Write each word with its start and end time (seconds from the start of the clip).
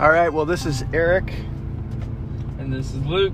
All 0.00 0.10
right, 0.10 0.28
well, 0.32 0.44
this 0.46 0.64
is 0.64 0.84
Eric, 0.92 1.32
And 2.58 2.72
this 2.72 2.92
is 2.94 3.04
Luke. 3.04 3.32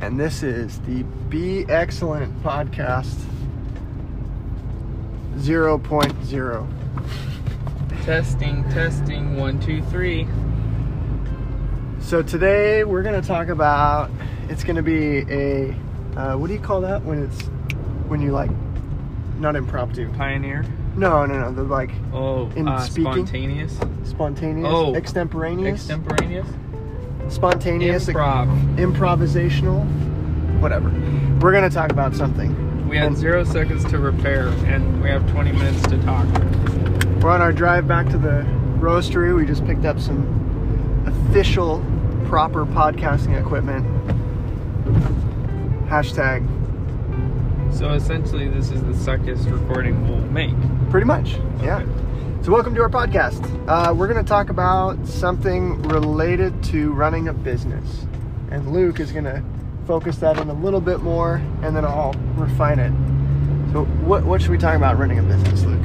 and 0.00 0.18
this 0.18 0.42
is 0.42 0.80
the 0.80 1.04
Be 1.28 1.64
Excellent 1.68 2.42
podcast 2.42 3.14
0.0. 5.36 6.66
Testing, 8.04 8.64
testing, 8.70 9.36
one, 9.36 9.60
two, 9.60 9.82
three. 9.84 10.26
So 12.00 12.22
today 12.22 12.82
we're 12.82 13.02
going 13.02 13.20
to 13.20 13.26
talk 13.26 13.48
about 13.48 14.10
it's 14.48 14.64
going 14.64 14.76
to 14.76 14.82
be 14.82 15.18
a 15.32 15.70
uh, 16.16 16.36
what 16.36 16.48
do 16.48 16.54
you 16.54 16.60
call 16.60 16.80
that 16.80 17.04
when 17.04 17.22
it's 17.22 17.40
when 18.08 18.20
you 18.20 18.32
like 18.32 18.50
not 19.38 19.54
impromptu. 19.54 20.12
Pioneer. 20.14 20.64
No, 20.96 21.24
no, 21.24 21.38
no, 21.40 21.52
the 21.52 21.62
like 21.62 21.90
Oh, 22.12 22.50
In 22.56 22.66
uh, 22.68 22.78
speaking? 22.80 23.12
spontaneous. 23.26 23.78
spontaneous, 24.04 24.68
Oh. 24.70 24.94
extemporaneous, 24.94 25.74
Extemporaneous. 25.88 26.46
spontaneous, 27.28 28.06
Improv. 28.08 28.76
improvisational, 28.76 29.84
whatever. 30.60 30.90
We're 31.40 31.52
going 31.52 31.68
to 31.68 31.74
talk 31.74 31.90
about 31.92 32.14
something. 32.14 32.88
We 32.88 32.96
had 32.96 33.08
And- 33.08 33.16
zero 33.16 33.44
seconds 33.44 33.84
to 33.86 33.98
repair, 33.98 34.48
and 34.66 35.00
we 35.02 35.08
have 35.10 35.28
20 35.30 35.52
minutes 35.52 35.82
to 35.82 35.98
talk. 36.02 36.26
We're 37.22 37.30
on 37.30 37.40
our 37.40 37.52
drive 37.52 37.86
back 37.86 38.08
to 38.08 38.18
the 38.18 38.44
roastery. 38.80 39.34
We 39.34 39.46
just 39.46 39.64
picked 39.64 39.84
up 39.84 40.00
some 40.00 40.26
official, 41.06 41.82
proper 42.26 42.66
podcasting 42.66 43.38
equipment. 43.40 43.86
Hashtag, 45.88 46.46
So 47.72 47.92
essentially, 47.92 48.48
this 48.48 48.70
is 48.70 48.82
the 48.82 48.92
suckiest 48.92 49.50
recording 49.50 50.06
we'll 50.08 50.18
make. 50.30 50.54
pretty 50.90 51.06
much. 51.06 51.32
Yeah. 51.62 51.84
So, 52.42 52.52
welcome 52.52 52.74
to 52.74 52.82
our 52.82 52.88
podcast. 52.90 53.42
Uh, 53.68 53.94
we're 53.94 54.08
going 54.08 54.22
to 54.22 54.28
talk 54.28 54.50
about 54.50 55.06
something 55.06 55.80
related 55.84 56.62
to 56.64 56.92
running 56.92 57.28
a 57.28 57.32
business. 57.32 58.06
And 58.50 58.72
Luke 58.72 59.00
is 59.00 59.12
going 59.12 59.24
to 59.24 59.42
focus 59.86 60.16
that 60.18 60.38
in 60.38 60.48
a 60.48 60.52
little 60.54 60.80
bit 60.80 61.00
more, 61.00 61.36
and 61.62 61.74
then 61.74 61.84
I'll 61.84 62.12
refine 62.34 62.78
it. 62.78 62.90
So, 63.72 63.84
what, 64.04 64.24
what 64.24 64.42
should 64.42 64.50
we 64.50 64.58
talk 64.58 64.76
about 64.76 64.98
running 64.98 65.18
a 65.18 65.22
business, 65.22 65.64
Luke? 65.64 65.80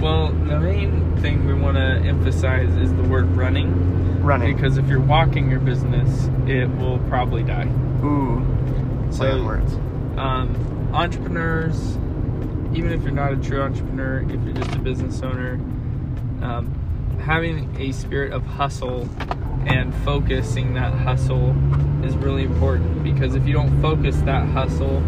Well, 0.00 0.28
the 0.32 0.58
main 0.58 1.16
thing 1.22 1.46
we 1.46 1.54
want 1.54 1.76
to 1.76 2.08
emphasize 2.08 2.70
is 2.76 2.92
the 2.94 3.02
word 3.04 3.26
running. 3.36 4.22
Running. 4.22 4.56
Because 4.56 4.78
if 4.78 4.88
you're 4.88 5.00
walking 5.00 5.48
your 5.50 5.60
business, 5.60 6.28
it 6.48 6.66
will 6.78 6.98
probably 7.08 7.42
die. 7.44 7.68
Ooh, 8.02 8.44
So, 9.10 9.44
words. 9.44 9.72
um, 10.18 10.54
entrepreneurs, 10.92 11.96
even 12.74 12.92
if 12.92 13.02
you're 13.02 13.12
not 13.12 13.32
a 13.32 13.36
true 13.36 13.62
entrepreneur, 13.62 14.20
if 14.22 14.42
you're 14.42 14.54
just 14.54 14.74
a 14.74 14.78
business 14.78 15.22
owner, 15.22 15.54
um, 16.42 16.72
having 17.24 17.74
a 17.80 17.92
spirit 17.92 18.32
of 18.32 18.44
hustle 18.44 19.08
and 19.66 19.94
focusing 20.04 20.74
that 20.74 20.92
hustle 20.92 21.50
is 22.04 22.14
really 22.16 22.44
important. 22.44 23.02
Because 23.02 23.34
if 23.34 23.46
you 23.46 23.52
don't 23.52 23.80
focus 23.82 24.16
that 24.22 24.46
hustle 24.48 24.98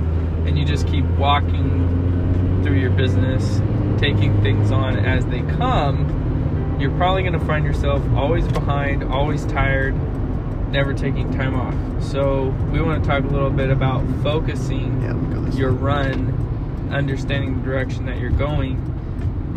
and 0.47 0.59
you 0.59 0.65
just 0.65 0.87
keep 0.89 1.05
walking 1.17 2.63
through 2.63 2.79
your 2.79 2.91
business, 2.91 3.61
taking 4.01 4.41
things 4.43 4.71
on 4.71 4.97
as 4.99 5.25
they 5.27 5.43
come, 5.43 6.77
you're 6.81 6.97
probably 6.97 7.23
going 7.23 7.39
to 7.39 7.45
find 7.45 7.65
yourself 7.65 8.03
always 8.15 8.47
behind, 8.49 9.05
always 9.05 9.45
tired, 9.47 9.95
never 10.71 10.93
taking 10.95 11.33
time 11.33 11.55
off. 11.55 12.03
So, 12.03 12.49
we 12.73 12.81
want 12.81 13.03
to 13.03 13.09
talk 13.09 13.25
a 13.25 13.29
little 13.29 13.51
bit 13.51 13.71
about 13.71 14.05
focusing 14.23 15.03
Yeah, 15.03 15.13
we'll 15.15 15.35
go 15.35 15.41
this 15.43 15.57
your 15.57 15.73
way. 15.73 15.79
run, 15.81 16.89
understanding 16.93 17.59
the 17.59 17.65
direction 17.65 18.07
that 18.07 18.19
you're 18.19 18.31
going. 18.31 18.77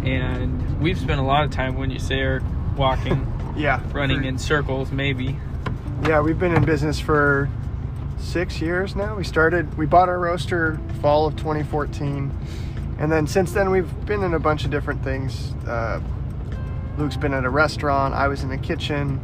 And 0.05 0.79
we've 0.81 0.97
spent 0.99 1.19
a 1.19 1.23
lot 1.23 1.43
of 1.43 1.51
time 1.51 1.75
when 1.75 1.91
you 1.91 1.99
say 1.99 2.19
Eric 2.19 2.43
walking, 2.77 3.27
Yeah. 3.55 3.81
running 3.91 4.23
in 4.23 4.37
circles, 4.37 4.91
maybe. 4.91 5.37
Yeah, 6.07 6.21
we've 6.21 6.39
been 6.39 6.55
in 6.55 6.63
business 6.65 6.99
for 6.99 7.49
six 8.17 8.59
years 8.61 8.95
now. 8.95 9.15
We 9.15 9.23
started, 9.23 9.77
we 9.77 9.85
bought 9.85 10.09
our 10.09 10.19
roaster 10.19 10.79
fall 11.01 11.27
of 11.27 11.35
2014. 11.35 12.31
And 12.99 13.11
then 13.11 13.27
since 13.27 13.51
then, 13.51 13.69
we've 13.71 14.05
been 14.05 14.23
in 14.23 14.33
a 14.33 14.39
bunch 14.39 14.63
of 14.65 14.71
different 14.71 15.03
things. 15.03 15.53
Uh, 15.67 15.99
Luke's 16.97 17.17
been 17.17 17.33
at 17.33 17.45
a 17.45 17.49
restaurant, 17.49 18.13
I 18.13 18.27
was 18.27 18.43
in 18.43 18.51
a 18.51 18.57
kitchen. 18.57 19.19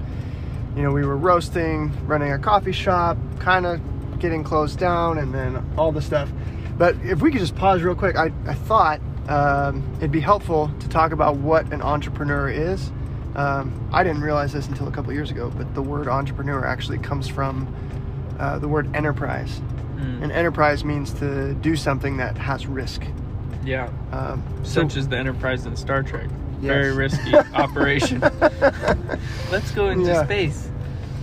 You 0.77 0.83
know, 0.83 0.91
we 0.91 1.03
were 1.03 1.17
roasting, 1.17 1.91
running 2.05 2.31
a 2.31 2.37
coffee 2.37 2.71
shop, 2.71 3.17
kind 3.39 3.65
of 3.65 3.81
getting 4.19 4.43
closed 4.43 4.77
down, 4.77 5.17
and 5.17 5.33
then 5.33 5.65
all 5.75 5.91
the 5.91 6.03
stuff. 6.03 6.29
But 6.77 6.95
if 7.03 7.19
we 7.19 7.31
could 7.31 7.39
just 7.39 7.55
pause 7.55 7.81
real 7.81 7.95
quick, 7.95 8.15
I, 8.15 8.31
I 8.45 8.53
thought 8.53 9.01
um, 9.27 9.83
it'd 9.97 10.11
be 10.11 10.19
helpful 10.19 10.71
to 10.79 10.87
talk 10.87 11.13
about 11.13 11.37
what 11.37 11.73
an 11.73 11.81
entrepreneur 11.81 12.47
is. 12.47 12.91
Um, 13.35 13.89
I 13.91 14.03
didn't 14.03 14.21
realize 14.21 14.53
this 14.53 14.67
until 14.67 14.87
a 14.87 14.91
couple 14.91 15.11
years 15.13 15.31
ago, 15.31 15.51
but 15.57 15.73
the 15.73 15.81
word 15.81 16.07
entrepreneur 16.07 16.63
actually 16.63 16.99
comes 16.99 17.27
from 17.27 17.73
uh, 18.37 18.59
the 18.59 18.67
word 18.67 18.95
enterprise. 18.95 19.59
Mm. 19.95 20.21
And 20.21 20.31
enterprise 20.31 20.85
means 20.85 21.11
to 21.13 21.55
do 21.55 21.75
something 21.75 22.17
that 22.17 22.37
has 22.37 22.67
risk. 22.67 23.01
Yeah, 23.65 23.89
Um, 24.11 24.43
so- 24.61 24.83
such 24.83 24.95
as 24.95 25.07
the 25.07 25.17
Enterprise 25.17 25.65
in 25.65 25.75
Star 25.75 26.03
Trek. 26.03 26.29
Yes. 26.59 26.69
Very 26.73 26.91
risky 26.93 27.35
operation. 27.53 28.19
Let's 29.51 29.71
go 29.71 29.89
into 29.89 30.07
Yeah. 30.07 30.23
space. 30.23 30.69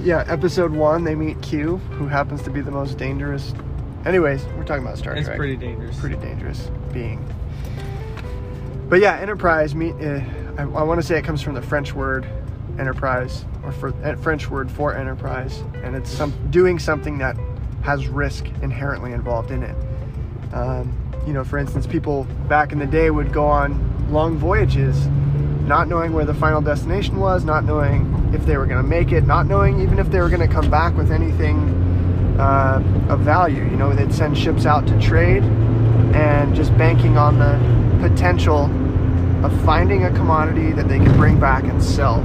yeah, 0.02 0.24
episode 0.28 0.72
one, 0.72 1.04
they 1.04 1.14
meet 1.14 1.40
Q, 1.42 1.76
who 1.90 2.06
happens 2.06 2.42
to 2.42 2.50
be 2.50 2.60
the 2.60 2.70
most 2.70 2.98
dangerous. 2.98 3.52
Anyways, 4.06 4.44
we're 4.56 4.64
talking 4.64 4.84
about 4.84 4.98
Star 4.98 5.14
It's 5.14 5.26
Trek. 5.26 5.34
It's 5.34 5.38
pretty 5.38 5.56
dangerous. 5.56 5.98
pretty 5.98 6.16
dangerous 6.16 6.70
being. 6.92 7.24
But 8.88 9.00
yeah, 9.00 9.16
enterprise. 9.16 9.74
Me, 9.74 9.90
uh, 9.92 10.20
I, 10.58 10.62
I 10.62 10.82
want 10.82 11.00
to 11.00 11.06
say 11.06 11.16
it 11.18 11.24
comes 11.24 11.40
from 11.42 11.54
the 11.54 11.62
French 11.62 11.94
word 11.94 12.26
enterprise, 12.78 13.44
or 13.64 13.72
for 13.72 13.94
uh, 14.04 14.14
French 14.16 14.50
word 14.50 14.70
for 14.70 14.94
enterprise, 14.94 15.62
and 15.82 15.96
it's 15.96 16.10
some 16.10 16.32
doing 16.50 16.78
something 16.78 17.18
that 17.18 17.36
has 17.82 18.06
risk 18.08 18.46
inherently 18.62 19.12
involved 19.12 19.50
in 19.50 19.62
it. 19.62 19.74
Um, 20.52 20.92
you 21.26 21.32
know, 21.32 21.44
for 21.44 21.56
instance, 21.58 21.86
people 21.86 22.24
back 22.48 22.72
in 22.72 22.78
the 22.78 22.86
day 22.86 23.10
would 23.10 23.32
go 23.32 23.46
on 23.46 23.72
long 24.10 24.36
voyages, 24.36 25.06
not 25.66 25.88
knowing 25.88 26.12
where 26.12 26.24
the 26.24 26.34
final 26.34 26.60
destination 26.60 27.16
was, 27.18 27.44
not 27.44 27.64
knowing 27.64 28.30
if 28.34 28.44
they 28.46 28.56
were 28.56 28.66
going 28.66 28.82
to 28.82 28.88
make 28.88 29.12
it, 29.12 29.24
not 29.26 29.46
knowing 29.46 29.80
even 29.80 29.98
if 29.98 30.10
they 30.10 30.20
were 30.20 30.28
going 30.28 30.46
to 30.46 30.52
come 30.52 30.70
back 30.70 30.94
with 30.96 31.10
anything 31.10 31.70
uh, 32.38 32.82
of 33.08 33.20
value. 33.20 33.62
You 33.64 33.76
know, 33.76 33.94
they'd 33.94 34.12
send 34.12 34.36
ships 34.36 34.66
out 34.66 34.86
to 34.88 35.00
trade 35.00 35.42
and 36.14 36.54
just 36.54 36.76
banking 36.76 37.16
on 37.16 37.38
the 37.38 38.08
potential 38.08 38.64
of 39.44 39.64
finding 39.64 40.04
a 40.04 40.10
commodity 40.12 40.72
that 40.72 40.88
they 40.88 40.98
could 40.98 41.14
bring 41.14 41.38
back 41.40 41.64
and 41.64 41.82
sell. 41.82 42.16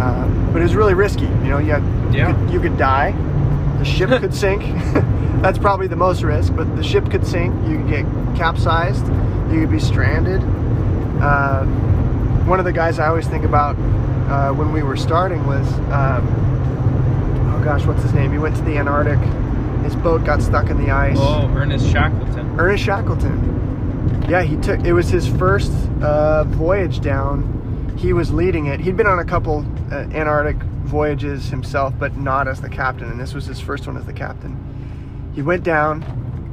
Um, 0.00 0.50
but 0.52 0.60
it 0.60 0.62
was 0.62 0.74
really 0.76 0.94
risky. 0.94 1.22
You 1.24 1.48
know, 1.50 1.58
you, 1.58 1.72
had, 1.72 2.14
Yeah. 2.14 2.28
you, 2.28 2.34
could, 2.34 2.52
you 2.54 2.60
could 2.60 2.78
die, 2.78 3.12
the 3.78 3.84
ship 3.84 4.10
could 4.10 4.34
sink. 4.44 4.62
That's 5.42 5.58
probably 5.58 5.86
the 5.86 5.96
most 5.96 6.22
risk, 6.22 6.54
but 6.56 6.74
the 6.76 6.82
ship 6.82 7.10
could 7.10 7.26
sink. 7.26 7.54
You 7.68 7.78
could 7.78 7.88
get 7.88 8.04
capsized. 8.36 9.06
You 9.52 9.60
could 9.60 9.70
be 9.70 9.78
stranded. 9.80 10.42
Uh, 11.20 11.64
one 12.44 12.58
of 12.58 12.64
the 12.64 12.72
guys 12.72 12.98
I 12.98 13.08
always 13.08 13.26
think 13.26 13.44
about 13.44 13.76
uh, 14.28 14.52
when 14.52 14.72
we 14.72 14.82
were 14.82 14.96
starting 14.96 15.46
was, 15.46 15.66
um, 15.90 16.26
oh 17.54 17.60
gosh, 17.64 17.84
what's 17.84 18.02
his 18.02 18.12
name? 18.12 18.32
He 18.32 18.38
went 18.38 18.56
to 18.56 18.62
the 18.62 18.76
Antarctic. 18.76 19.18
His 19.84 19.96
boat 19.96 20.24
got 20.24 20.42
stuck 20.42 20.70
in 20.70 20.82
the 20.84 20.90
ice. 20.90 21.16
Oh, 21.18 21.48
Ernest 21.56 21.90
Shackleton. 21.90 22.58
Ernest 22.58 22.84
Shackleton. 22.84 24.26
Yeah, 24.28 24.42
he 24.42 24.56
took. 24.56 24.80
It 24.80 24.92
was 24.92 25.08
his 25.08 25.26
first 25.26 25.72
uh, 26.02 26.44
voyage 26.44 27.00
down. 27.00 27.94
He 27.96 28.12
was 28.12 28.32
leading 28.32 28.66
it. 28.66 28.80
He'd 28.80 28.96
been 28.96 29.06
on 29.06 29.18
a 29.18 29.24
couple 29.24 29.64
uh, 29.90 29.96
Antarctic 30.12 30.56
voyages 30.84 31.48
himself, 31.48 31.94
but 31.98 32.16
not 32.16 32.46
as 32.48 32.60
the 32.60 32.68
captain. 32.68 33.10
And 33.10 33.18
this 33.18 33.34
was 33.34 33.46
his 33.46 33.60
first 33.60 33.86
one 33.86 33.96
as 33.96 34.04
the 34.04 34.12
captain. 34.12 35.32
He 35.34 35.42
went 35.42 35.64
down. 35.64 36.04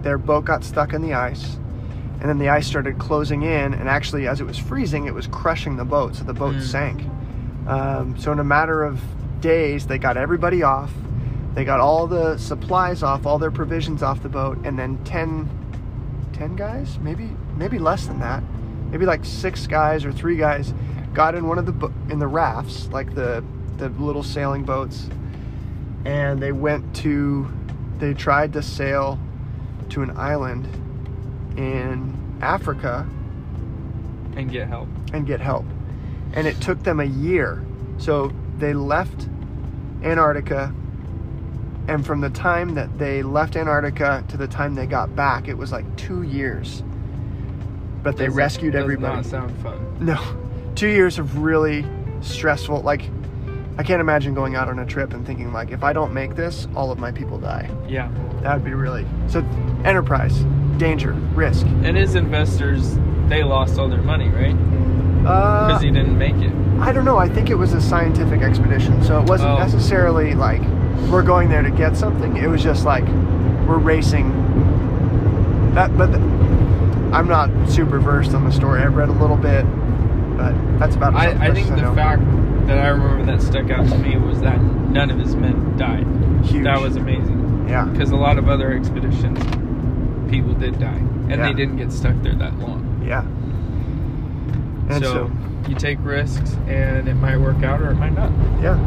Their 0.02 0.18
boat 0.18 0.46
got 0.46 0.64
stuck 0.64 0.94
in 0.94 1.02
the 1.02 1.14
ice, 1.16 1.58
and 2.26 2.30
then 2.32 2.40
the 2.40 2.50
ice 2.50 2.66
started 2.66 2.98
closing 2.98 3.44
in. 3.44 3.76
And 3.76 3.88
actually, 3.88 4.28
as 4.28 4.42
it 4.42 4.46
was 4.46 4.58
freezing, 4.58 5.06
it 5.06 5.14
was 5.14 5.28
crushing 5.28 5.76
the 5.76 5.86
boat, 5.86 6.16
so 6.16 6.24
the 6.24 6.34
boat 6.34 6.56
Mm. 6.56 6.62
sank. 6.64 7.04
Um, 7.68 8.18
so 8.18 8.32
in 8.32 8.40
a 8.40 8.44
matter 8.44 8.84
of 8.84 9.00
days, 9.42 9.86
they 9.86 10.00
got 10.00 10.18
everybody 10.18 10.64
off. 10.64 10.92
They 11.54 11.64
got 11.64 11.80
all 11.80 12.08
the 12.08 12.36
supplies 12.38 13.04
off, 13.04 13.28
all 13.28 13.38
their 13.38 13.52
provisions 13.52 14.02
off 14.02 14.24
the 14.24 14.30
boat, 14.30 14.58
and 14.64 14.80
then 14.80 14.98
10, 15.06 15.48
10 16.34 16.56
guys, 16.56 16.98
maybe 17.00 17.30
maybe 17.56 17.78
less 17.78 18.08
than 18.08 18.20
that, 18.22 18.42
maybe 18.90 19.06
like 19.06 19.24
six 19.24 19.68
guys 19.68 20.04
or 20.04 20.12
three 20.12 20.36
guys, 20.36 20.74
got 21.14 21.36
in 21.36 21.46
one 21.48 21.60
of 21.60 21.68
the 21.68 21.72
bo- 21.74 21.94
in 22.10 22.18
the 22.18 22.26
rafts, 22.28 22.90
like 22.92 23.14
the 23.14 23.44
the 23.78 23.90
little 23.90 24.24
sailing 24.24 24.64
boats, 24.64 25.12
and 26.06 26.40
they 26.40 26.52
went 26.52 26.96
to, 26.96 27.48
they 28.00 28.16
tried 28.16 28.52
to 28.54 28.64
sail 28.64 29.20
to 29.90 30.02
an 30.02 30.10
island 30.18 30.68
in 31.58 32.38
Africa 32.42 33.08
And 34.36 34.50
get 34.52 34.68
help. 34.68 34.88
and 35.14 35.26
get 35.26 35.40
help. 35.40 35.66
And 36.34 36.48
it 36.48 36.60
took 36.62 36.84
them 36.84 37.00
a 37.00 37.06
year. 37.06 37.64
So 37.98 38.32
they 38.58 38.74
left 38.74 39.28
Antarctica, 40.04 40.74
and 41.88 42.06
from 42.06 42.22
the 42.22 42.30
time 42.30 42.76
that 42.76 42.98
they 42.98 43.24
left 43.24 43.56
Antarctica 43.56 44.24
to 44.30 44.38
the 44.38 44.48
time 44.48 44.76
they 44.76 44.86
got 44.86 45.16
back, 45.16 45.48
it 45.48 45.58
was 45.58 45.72
like 45.72 45.86
two 45.96 46.24
years. 46.24 46.84
But 48.04 48.18
they 48.18 48.26
Does- 48.26 48.36
rescued 48.36 48.74
does 48.74 48.82
everybody. 48.84 49.16
not 49.16 49.26
sound 49.26 49.56
fun. 49.60 49.80
No, 50.00 50.20
two 50.76 50.90
years 50.90 51.18
of 51.20 51.40
really 51.40 51.86
stressful. 52.22 52.82
Like 52.82 53.10
I 53.78 53.84
can't 53.84 54.00
imagine 54.02 54.34
going 54.34 54.56
out 54.56 54.68
on 54.70 54.80
a 54.80 54.86
trip 54.86 55.14
and 55.14 55.26
thinking 55.26 55.52
like, 55.54 55.72
if 55.72 55.84
I 55.84 55.92
don't 55.94 56.14
make 56.14 56.36
this, 56.36 56.68
all 56.76 56.92
of 56.92 57.00
my 57.00 57.12
people 57.12 57.38
die. 57.40 57.70
Yeah. 57.88 58.10
That 58.42 58.56
would 58.56 58.66
be 58.66 58.74
really 58.74 59.06
so. 59.28 59.40
Enterprise, 59.86 60.44
danger, 60.78 61.14
risk. 61.34 61.66
And 61.84 61.98
his 61.98 62.16
investors, 62.16 62.98
they 63.28 63.44
lost 63.44 63.80
all 63.80 63.88
their 63.90 64.02
money, 64.02 64.30
right? 64.30 64.56
Uh, 65.26 65.68
Because 65.68 65.82
he 65.82 65.92
didn't 65.92 66.18
make 66.18 66.36
it. 66.36 66.52
I 66.80 66.92
don't 66.92 67.06
know. 67.06 67.18
I 67.18 67.28
think 67.30 67.50
it 67.50 67.56
was 67.56 67.74
a 67.74 67.82
scientific 67.82 68.42
expedition, 68.42 69.04
so 69.04 69.20
it 69.22 69.28
wasn't 69.30 69.52
Oh. 69.52 69.58
necessarily 69.58 70.34
like 70.36 70.62
we're 71.10 71.24
going 71.24 71.50
there 71.50 71.62
to 71.64 71.72
get 71.72 71.96
something. 71.98 72.38
It 72.38 72.48
was 72.48 72.62
just 72.62 72.86
like 72.86 73.04
we're 73.68 73.78
racing. 73.80 74.32
That, 75.74 75.98
but 75.98 76.12
the, 76.12 76.20
I'm 77.14 77.28
not 77.28 77.50
super 77.70 78.00
versed 78.00 78.34
on 78.34 78.44
the 78.46 78.52
story. 78.52 78.82
I've 78.82 78.96
read 78.96 79.10
a 79.10 79.14
little 79.14 79.36
bit, 79.38 79.64
but 80.38 80.54
that's 80.80 80.96
about. 80.96 81.16
I, 81.16 81.48
I 81.48 81.54
think 81.54 81.68
the 81.70 81.78
know. 81.78 81.96
fact 81.96 82.22
that 82.68 82.78
I 82.78 82.88
remember 82.90 83.26
that 83.26 83.42
stuck 83.42 83.70
out 83.72 83.88
to 83.90 83.98
me 83.98 84.18
was 84.18 84.40
that 84.42 84.62
none 84.62 85.10
of 85.12 85.18
his 85.20 85.36
men 85.36 85.76
died. 85.78 86.06
Huge. 86.46 86.64
That 86.64 86.80
was 86.82 86.96
amazing. 86.96 87.66
yeah, 87.68 87.86
Because 87.86 88.12
a 88.12 88.16
lot 88.16 88.38
of 88.38 88.48
other 88.50 88.72
expeditions, 88.74 89.40
people 90.30 90.54
did 90.54 90.80
die. 90.80 90.88
And 90.96 91.30
Yeah. 91.32 91.48
they 91.48 91.54
didn't 91.54 91.78
get 91.78 91.92
stuck 91.92 92.16
there 92.22 92.36
that 92.36 92.58
long. 92.60 93.02
yeah. 93.06 93.24
And 94.90 95.04
so, 95.04 95.14
so 95.14 95.32
you 95.68 95.76
take 95.76 95.98
risks 96.04 96.56
and 96.68 97.08
it 97.08 97.16
might 97.16 97.38
work 97.38 97.64
out 97.64 97.82
or 97.82 97.90
it 97.92 97.96
might 97.96 98.14
not. 98.14 98.32
Yeah. 98.62 98.78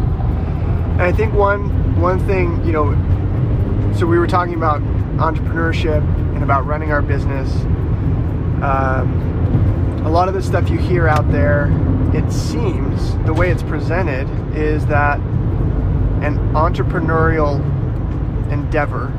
And 0.92 1.02
I 1.02 1.12
think 1.12 1.34
one 1.34 2.00
one 2.00 2.18
thing, 2.20 2.64
you 2.64 2.72
know, 2.72 2.94
so 3.96 4.06
we 4.06 4.18
were 4.18 4.26
talking 4.28 4.54
about 4.54 4.80
entrepreneurship 5.18 6.02
and 6.34 6.42
about 6.44 6.66
running 6.66 6.92
our 6.92 7.02
business. 7.02 7.52
Um, 8.62 10.02
a 10.04 10.08
lot 10.08 10.28
of 10.28 10.34
the 10.34 10.42
stuff 10.42 10.70
you 10.70 10.78
hear 10.78 11.08
out 11.08 11.30
there, 11.32 11.68
it 12.14 12.30
seems 12.32 13.16
the 13.26 13.34
way 13.34 13.50
it's 13.50 13.62
presented 13.64 14.28
is 14.56 14.86
that 14.86 15.18
an 16.22 16.38
entrepreneurial 16.54 17.58
endeavor 18.52 19.12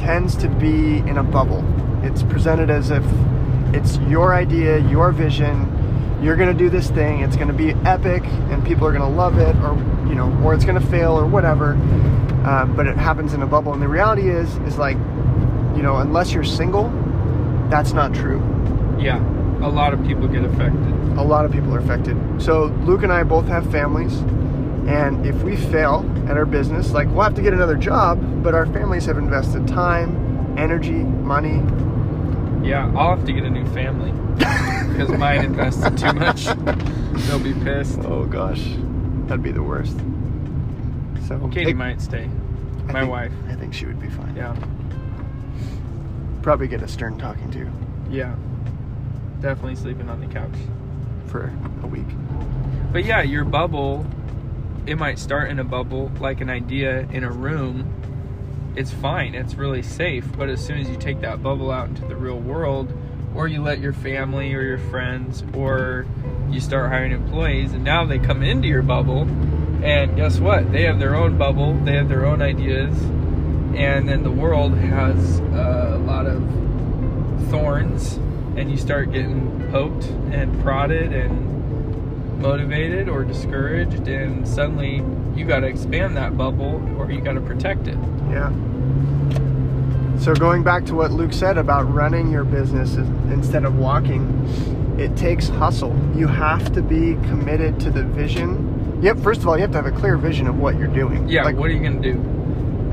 tends 0.00 0.34
to 0.36 0.48
be 0.48 0.98
in 0.98 1.18
a 1.18 1.22
bubble. 1.22 1.62
It's 2.02 2.22
presented 2.22 2.70
as 2.70 2.90
if 2.90 3.04
it's 3.74 3.98
your 4.08 4.34
idea, 4.34 4.78
your 4.88 5.12
vision. 5.12 5.76
You're 6.22 6.36
gonna 6.36 6.54
do 6.54 6.70
this 6.70 6.90
thing. 6.90 7.20
It's 7.20 7.36
gonna 7.36 7.52
be 7.52 7.72
epic, 7.84 8.24
and 8.50 8.64
people 8.66 8.86
are 8.86 8.92
gonna 8.92 9.08
love 9.08 9.38
it, 9.38 9.54
or 9.56 9.76
you 10.08 10.14
know, 10.14 10.36
or 10.42 10.54
it's 10.54 10.64
gonna 10.64 10.80
fail, 10.80 11.12
or 11.12 11.26
whatever. 11.26 11.72
Um, 12.44 12.74
but 12.74 12.86
it 12.86 12.96
happens 12.96 13.34
in 13.34 13.42
a 13.42 13.46
bubble, 13.46 13.74
and 13.74 13.82
the 13.82 13.88
reality 13.88 14.30
is, 14.30 14.56
is 14.58 14.78
like, 14.78 14.96
you 15.76 15.82
know, 15.82 15.96
unless 15.96 16.32
you're 16.32 16.44
single, 16.44 16.88
that's 17.68 17.92
not 17.92 18.14
true. 18.14 18.40
Yeah. 18.98 19.20
A 19.62 19.68
lot 19.68 19.92
of 19.92 20.02
people 20.06 20.26
get 20.26 20.44
affected. 20.44 20.92
A 21.18 21.22
lot 21.22 21.44
of 21.44 21.52
people 21.52 21.74
are 21.74 21.78
affected. 21.78 22.16
So 22.38 22.74
Luke 22.86 23.02
and 23.02 23.12
I 23.12 23.22
both 23.22 23.46
have 23.48 23.70
families, 23.70 24.22
and 24.88 25.24
if 25.26 25.42
we 25.42 25.56
fail 25.56 26.04
at 26.28 26.36
our 26.36 26.46
business, 26.46 26.92
like 26.92 27.08
we'll 27.08 27.22
have 27.22 27.34
to 27.34 27.42
get 27.42 27.52
another 27.52 27.76
job, 27.76 28.42
but 28.42 28.54
our 28.54 28.66
families 28.66 29.04
have 29.06 29.18
invested 29.18 29.66
time, 29.68 30.54
energy, 30.58 30.92
money. 30.92 31.62
Yeah, 32.66 32.92
I'll 32.96 33.16
have 33.16 33.24
to 33.26 33.32
get 33.32 33.44
a 33.44 33.50
new 33.50 33.66
family 33.68 34.12
because 34.36 35.08
mine 35.10 35.44
invested 35.44 35.96
too 35.96 36.12
much. 36.12 36.44
They'll 37.26 37.38
be 37.38 37.54
pissed. 37.54 38.00
Oh 38.00 38.24
gosh, 38.26 38.62
that'd 39.26 39.42
be 39.42 39.52
the 39.52 39.62
worst. 39.62 39.96
So 41.28 41.48
Katie 41.48 41.70
it- 41.70 41.76
might 41.76 42.00
stay. 42.00 42.28
I 42.88 42.92
My 42.92 43.00
think- 43.00 43.10
wife. 43.10 43.32
I 43.48 43.54
think 43.54 43.72
she 43.74 43.86
would 43.86 44.00
be 44.00 44.08
fine. 44.08 44.34
Yeah. 44.36 44.56
Probably 46.42 46.68
get 46.68 46.82
a 46.82 46.88
stern 46.88 47.18
talking 47.18 47.50
to 47.52 47.70
Yeah. 48.10 48.34
Definitely 49.40 49.76
sleeping 49.76 50.08
on 50.08 50.20
the 50.20 50.26
couch. 50.26 50.50
for 51.26 51.52
a 51.84 51.86
week. 51.86 52.06
But 52.92 53.04
yeah, 53.04 53.22
your 53.22 53.44
bubble, 53.44 54.04
it 54.86 54.98
might 54.98 55.18
start 55.18 55.50
in 55.50 55.58
a 55.58 55.64
bubble, 55.64 56.10
like 56.20 56.40
an 56.40 56.50
idea 56.50 57.00
in 57.12 57.24
a 57.24 57.30
room. 57.30 57.94
It's 58.76 58.90
fine, 58.90 59.34
it's 59.34 59.54
really 59.54 59.82
safe. 59.82 60.26
But 60.36 60.48
as 60.48 60.64
soon 60.64 60.78
as 60.78 60.88
you 60.88 60.96
take 60.96 61.20
that 61.20 61.42
bubble 61.42 61.70
out 61.70 61.88
into 61.88 62.06
the 62.06 62.16
real 62.16 62.38
world, 62.38 62.92
or 63.34 63.46
you 63.46 63.62
let 63.62 63.78
your 63.80 63.92
family 63.92 64.54
or 64.54 64.62
your 64.62 64.78
friends, 64.78 65.44
or 65.54 66.06
you 66.50 66.60
start 66.60 66.90
hiring 66.90 67.12
employees, 67.12 67.72
and 67.72 67.84
now 67.84 68.04
they 68.04 68.18
come 68.18 68.42
into 68.42 68.68
your 68.68 68.82
bubble, 68.82 69.22
and 69.84 70.16
guess 70.16 70.38
what? 70.38 70.72
They 70.72 70.82
have 70.82 70.98
their 70.98 71.14
own 71.14 71.38
bubble, 71.38 71.74
they 71.74 71.94
have 71.94 72.08
their 72.08 72.26
own 72.26 72.42
ideas, 72.42 73.00
and 73.74 74.08
then 74.08 74.22
the 74.22 74.30
world 74.30 74.74
has 74.76 75.38
a 75.38 76.00
lot 76.04 76.26
of 76.26 76.42
thorns, 77.50 78.16
and 78.56 78.70
you 78.70 78.76
start 78.76 79.12
getting 79.12 79.68
poked 79.70 80.04
and 80.32 80.60
prodded 80.62 81.12
and 81.12 81.49
motivated 82.40 83.08
or 83.08 83.24
discouraged, 83.24 84.08
and 84.08 84.46
suddenly 84.46 85.02
you 85.38 85.44
got 85.44 85.60
to 85.60 85.66
expand 85.66 86.16
that 86.16 86.36
bubble 86.36 86.82
or 86.98 87.10
you 87.10 87.20
got 87.20 87.34
to 87.34 87.40
protect 87.40 87.86
it. 87.86 87.98
Yeah. 88.30 88.50
So 90.18 90.34
going 90.34 90.62
back 90.62 90.84
to 90.86 90.94
what 90.94 91.12
Luke 91.12 91.32
said 91.32 91.56
about 91.56 91.82
running 91.92 92.30
your 92.30 92.44
business 92.44 92.96
instead 92.96 93.64
of 93.64 93.76
walking, 93.76 94.28
it 94.98 95.16
takes 95.16 95.48
hustle. 95.48 95.96
You 96.14 96.26
have 96.26 96.72
to 96.74 96.82
be 96.82 97.14
committed 97.28 97.80
to 97.80 97.90
the 97.90 98.04
vision. 98.04 99.00
Yep. 99.02 99.18
First 99.20 99.40
of 99.40 99.48
all, 99.48 99.56
you 99.56 99.62
have 99.62 99.70
to 99.70 99.78
have 99.78 99.86
a 99.86 99.96
clear 99.98 100.18
vision 100.18 100.46
of 100.46 100.58
what 100.58 100.76
you're 100.76 100.88
doing. 100.88 101.26
Yeah, 101.26 101.44
Like, 101.44 101.56
what 101.56 101.70
are 101.70 101.72
you 101.72 101.80
going 101.80 102.02
to 102.02 102.12
do? 102.12 102.18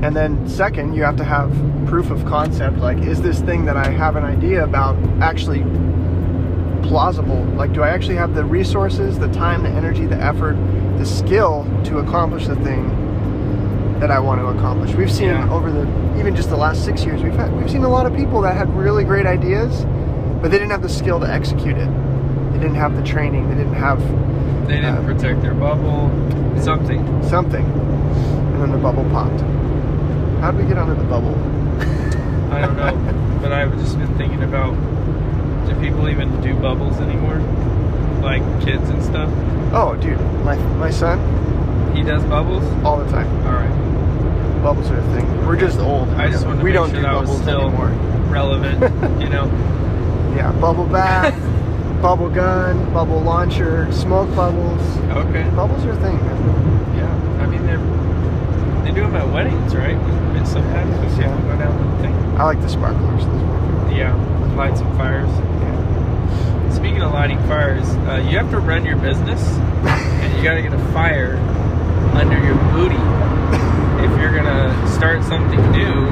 And 0.00 0.16
then 0.16 0.48
second, 0.48 0.94
you 0.94 1.02
have 1.02 1.16
to 1.16 1.24
have 1.24 1.50
proof 1.86 2.10
of 2.10 2.24
concept. 2.24 2.78
Like, 2.78 2.98
is 2.98 3.20
this 3.20 3.40
thing 3.40 3.66
that 3.66 3.76
I 3.76 3.90
have 3.90 4.16
an 4.16 4.24
idea 4.24 4.64
about 4.64 4.96
actually 5.20 5.60
plausible? 6.82 7.42
Like, 7.56 7.72
do 7.72 7.82
I 7.82 7.88
actually 7.90 8.16
have 8.16 8.34
the 8.34 8.44
resources, 8.44 9.18
the 9.18 9.28
time, 9.28 9.62
the 9.62 9.68
energy, 9.70 10.06
the 10.06 10.16
effort, 10.16 10.56
the 10.98 11.04
skill 11.06 11.66
to 11.84 11.98
accomplish 11.98 12.46
the 12.46 12.56
thing 12.56 12.88
that 14.00 14.10
I 14.10 14.18
want 14.20 14.40
to 14.40 14.46
accomplish? 14.46 14.94
We've 14.94 15.10
seen 15.10 15.28
Yeah. 15.28 15.50
over 15.50 15.70
the 15.70 15.86
even 16.18 16.34
just 16.34 16.50
the 16.50 16.56
last 16.56 16.84
six 16.84 17.04
years, 17.04 17.22
we've 17.22 17.34
had 17.34 17.56
we've 17.56 17.70
seen 17.70 17.84
a 17.84 17.88
lot 17.88 18.04
of 18.06 18.14
people 18.14 18.40
that 18.42 18.56
had 18.56 18.68
really 18.76 19.04
great 19.04 19.26
ideas, 19.26 19.84
but 20.42 20.50
they 20.50 20.58
didn't 20.58 20.70
have 20.72 20.82
the 20.82 20.88
skill 20.88 21.20
to 21.20 21.30
execute 21.30 21.76
it. 21.76 21.88
They 22.52 22.58
didn't 22.58 22.74
have 22.76 22.96
the 22.96 23.02
training. 23.02 23.48
They 23.48 23.54
didn't 23.56 23.74
have 23.74 24.00
They 24.66 24.74
didn't 24.76 24.96
Uh, 24.98 25.02
protect 25.06 25.40
their 25.42 25.54
bubble, 25.54 26.10
something. 26.58 27.00
something, 27.22 27.64
and 27.64 28.60
then 28.62 28.70
the 28.72 28.76
bubble 28.78 29.04
popped. 29.12 29.40
How 30.40 30.50
did 30.50 30.60
we 30.60 30.66
get 30.68 30.76
onto 30.78 30.94
the 30.94 31.04
bubble? 31.08 31.34
I 32.52 32.60
don't 32.62 32.76
know. 32.76 32.92
but 33.42 33.52
I've 33.52 33.72
just 33.78 33.98
been 33.98 34.12
thinking 34.18 34.42
about 34.42 34.74
do 35.68 35.74
people 35.80 36.08
even 36.08 36.40
do 36.40 36.54
bubbles 36.54 36.98
anymore? 37.00 37.38
Like 38.22 38.42
kids 38.64 38.88
and 38.90 39.02
stuff? 39.02 39.30
Oh, 39.72 39.96
dude, 40.00 40.18
my 40.44 40.56
my 40.76 40.90
son, 40.90 41.18
He 41.94 42.02
does 42.02 42.22
bubbles? 42.24 42.64
all 42.84 42.98
the 42.98 43.10
time. 43.10 43.28
All 43.46 43.52
right. 43.54 44.62
Bubbles 44.62 44.90
are 44.90 44.98
a 44.98 45.02
thing. 45.14 45.46
We're 45.46 45.56
just 45.58 45.78
old. 45.78 46.08
I 46.10 46.28
just 46.30 46.44
wanted 46.46 46.58
to 46.60 46.64
we 46.64 46.72
don't 46.72 46.90
sure 46.90 47.00
do 47.00 47.06
bubbles 47.06 47.40
still 47.42 47.68
anymore. 47.68 47.88
relevant, 48.30 48.80
you 49.22 49.28
know? 49.28 49.46
Yeah, 50.36 50.52
bubble 50.60 50.86
bath, 50.86 51.34
bubble 52.02 52.28
gun, 52.28 52.92
bubble 52.92 53.20
launcher, 53.20 53.90
smoke 53.92 54.28
bubbles. 54.34 54.80
Okay. 55.26 55.48
Bubbles 55.50 55.84
are 55.84 55.92
a 55.92 55.96
thing. 55.96 56.16
man. 56.16 56.96
Yeah, 56.96 57.42
I 57.42 57.46
mean 57.46 57.64
they're 57.66 57.78
they 58.84 58.92
do 58.92 59.02
them 59.02 59.14
at 59.16 59.28
weddings, 59.32 59.74
right? 59.74 59.96
And 59.96 60.46
sometimes 60.46 61.16
them 61.16 61.40
go 61.48 61.56
down 61.58 61.96
the 61.96 62.02
thing. 62.02 62.14
I 62.38 62.44
like 62.44 62.60
the 62.60 62.68
sparklers. 62.68 63.24
Yeah, 63.90 64.14
light 64.56 64.76
some 64.76 64.96
fires. 64.96 65.30
Yeah. 65.30 66.70
Speaking 66.70 67.02
of 67.02 67.12
lighting 67.12 67.38
fires, 67.48 67.88
uh, 68.06 68.24
you 68.28 68.38
have 68.38 68.50
to 68.50 68.58
run 68.58 68.84
your 68.84 68.96
business, 68.96 69.42
and 69.42 70.36
you 70.36 70.42
got 70.42 70.54
to 70.54 70.62
get 70.62 70.72
a 70.72 70.78
fire 70.92 71.36
under 72.14 72.38
your 72.44 72.56
booty. 72.72 73.02
If 74.04 74.10
you're 74.20 74.34
gonna 74.34 74.70
start 74.88 75.24
something 75.24 75.60
new, 75.72 76.06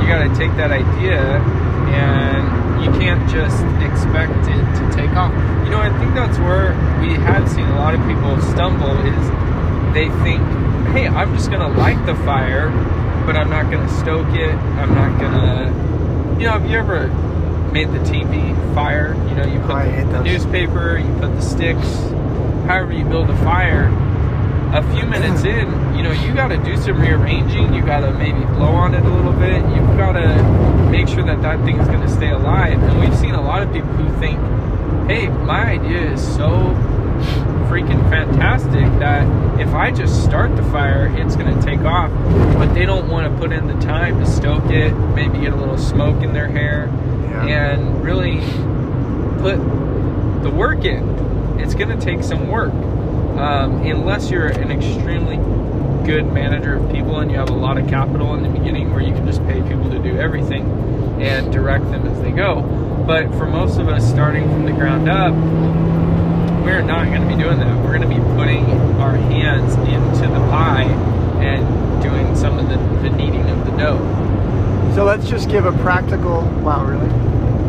you 0.00 0.08
got 0.08 0.22
to 0.28 0.34
take 0.36 0.54
that 0.56 0.70
idea, 0.70 1.20
and 1.94 2.84
you 2.84 2.90
can't 3.00 3.28
just 3.30 3.64
expect 3.80 4.36
it 4.48 4.64
to 4.76 4.90
take 4.92 5.10
off. 5.16 5.32
You 5.64 5.70
know, 5.70 5.80
I 5.80 5.88
think 5.98 6.14
that's 6.14 6.38
where 6.38 6.74
we 7.00 7.14
have 7.14 7.48
seen 7.48 7.64
a 7.64 7.76
lot 7.76 7.94
of 7.94 8.00
people 8.06 8.38
stumble. 8.52 8.96
Is 9.06 9.94
they 9.94 10.10
think, 10.22 10.42
hey, 10.92 11.08
I'm 11.08 11.34
just 11.34 11.50
gonna 11.50 11.72
light 11.78 12.04
the 12.04 12.14
fire, 12.26 12.68
but 13.24 13.36
I'm 13.36 13.48
not 13.48 13.70
gonna 13.70 13.88
stoke 13.88 14.28
it. 14.34 14.54
I'm 14.54 14.94
not 14.94 15.18
gonna, 15.18 15.72
you 16.38 16.46
know, 16.46 16.52
have 16.52 16.68
you 16.68 16.78
ever 16.78 17.08
made 17.72 17.88
the 17.92 17.98
TV 18.00 18.54
fire? 18.74 19.14
You 19.28 19.34
know, 19.36 19.46
you 19.46 19.60
put 19.60 19.70
Oh, 19.70 19.74
I 19.74 19.88
hate 19.88 20.10
the 20.10 20.22
newspaper, 20.22 20.98
you 20.98 21.12
put 21.20 21.34
the 21.34 21.40
sticks, 21.40 21.88
however 22.66 22.92
you 22.92 23.04
build 23.04 23.30
a 23.30 23.36
fire. 23.38 23.88
A 24.74 24.82
few 24.94 25.06
minutes 25.06 25.44
in, 25.54 25.68
you 25.96 26.02
know, 26.02 26.12
you 26.12 26.34
got 26.34 26.48
to 26.48 26.58
do 26.58 26.76
some 26.76 27.00
rearranging. 27.00 27.72
You 27.72 27.82
got 27.82 28.00
to 28.00 28.12
maybe 28.12 28.40
blow 28.56 28.72
on 28.72 28.94
it 28.94 29.04
a 29.04 29.08
little 29.08 29.32
bit. 29.32 29.62
You've 29.76 29.96
got 29.96 30.12
to 30.12 30.90
make 30.90 31.06
sure 31.08 31.24
that 31.24 31.40
that 31.42 31.64
thing 31.64 31.78
is 31.78 31.86
going 31.86 32.00
to 32.00 32.10
stay 32.10 32.30
alive. 32.30 32.82
And 32.82 33.00
we've 33.00 33.16
seen 33.16 33.34
a 33.34 33.42
lot 33.42 33.62
of 33.62 33.72
people 33.72 33.88
who 33.90 34.20
think, 34.20 34.38
hey, 35.08 35.28
my 35.28 35.64
idea 35.72 36.12
is 36.12 36.34
so 36.36 36.74
freaking 37.68 38.08
fantastic 38.10 38.84
that 39.00 39.60
if 39.60 39.72
I 39.74 39.90
just 39.90 40.22
start 40.24 40.54
the 40.56 40.62
fire, 40.64 41.12
it's 41.18 41.36
going 41.36 41.54
to 41.58 41.62
take 41.64 41.80
off. 41.80 42.10
But 42.54 42.74
they 42.74 42.84
don't 42.86 43.08
want 43.08 43.32
to 43.32 43.38
put 43.40 43.52
in 43.52 43.66
the 43.66 43.74
time 43.84 44.20
to 44.20 44.26
stoke 44.26 44.70
it, 44.70 44.92
maybe 45.14 45.38
get 45.40 45.52
a 45.52 45.56
little 45.56 45.78
smoke 45.78 46.22
in 46.22 46.32
their 46.32 46.48
hair, 46.48 46.88
Yeah. 47.30 47.46
and 47.70 48.04
really 48.04 48.40
put 49.38 49.56
the 50.42 50.50
work 50.50 50.84
in. 50.84 51.58
It's 51.58 51.74
going 51.74 51.96
to 51.96 52.04
take 52.04 52.22
some 52.22 52.48
work. 52.48 52.72
um, 53.34 53.82
unless 53.82 54.30
you're 54.30 54.46
an 54.46 54.70
extremely 54.70 55.36
good 56.06 56.30
manager 56.32 56.76
of 56.76 56.92
people 56.92 57.18
and 57.18 57.32
you 57.32 57.36
have 57.36 57.50
a 57.50 57.54
lot 57.54 57.76
of 57.78 57.88
capital 57.88 58.32
in 58.34 58.44
the 58.44 58.48
beginning 58.48 58.92
where 58.92 59.02
you 59.02 59.12
can 59.12 59.26
just 59.26 59.44
pay 59.46 59.60
people 59.62 59.90
to 59.90 59.98
do 59.98 60.16
everything 60.18 60.64
and 61.20 61.52
direct 61.52 61.84
them 61.90 62.06
as 62.06 62.20
they 62.22 62.30
go. 62.30 62.60
But 63.08 63.28
for 63.32 63.46
most 63.46 63.78
of 63.80 63.88
us 63.88 64.08
starting 64.08 64.44
from 64.50 64.66
the 64.66 64.70
ground 64.72 65.08
up, 65.08 65.34
we're 66.64 66.82
not 66.82 67.06
going 67.06 67.22
to 67.22 67.28
be 67.28 67.40
doing 67.40 67.58
that. 67.58 67.84
We're 67.84 67.98
going 67.98 68.02
to 68.02 68.08
be 68.08 68.22
putting 68.36 68.64
our 68.98 69.14
hands 69.14 69.74
into 69.74 70.26
the 70.32 70.40
pie 70.48 70.84
and 71.44 72.02
doing 72.02 72.34
some 72.34 72.58
of 72.58 72.68
the, 72.68 72.76
the 73.08 73.14
kneading 73.14 73.48
of 73.50 73.64
the 73.66 73.76
dough. 73.76 73.98
So 74.94 75.04
let's 75.04 75.28
just 75.28 75.50
give 75.50 75.66
a 75.66 75.72
practical. 75.72 76.42
Wow, 76.62 76.86
really? 76.86 77.08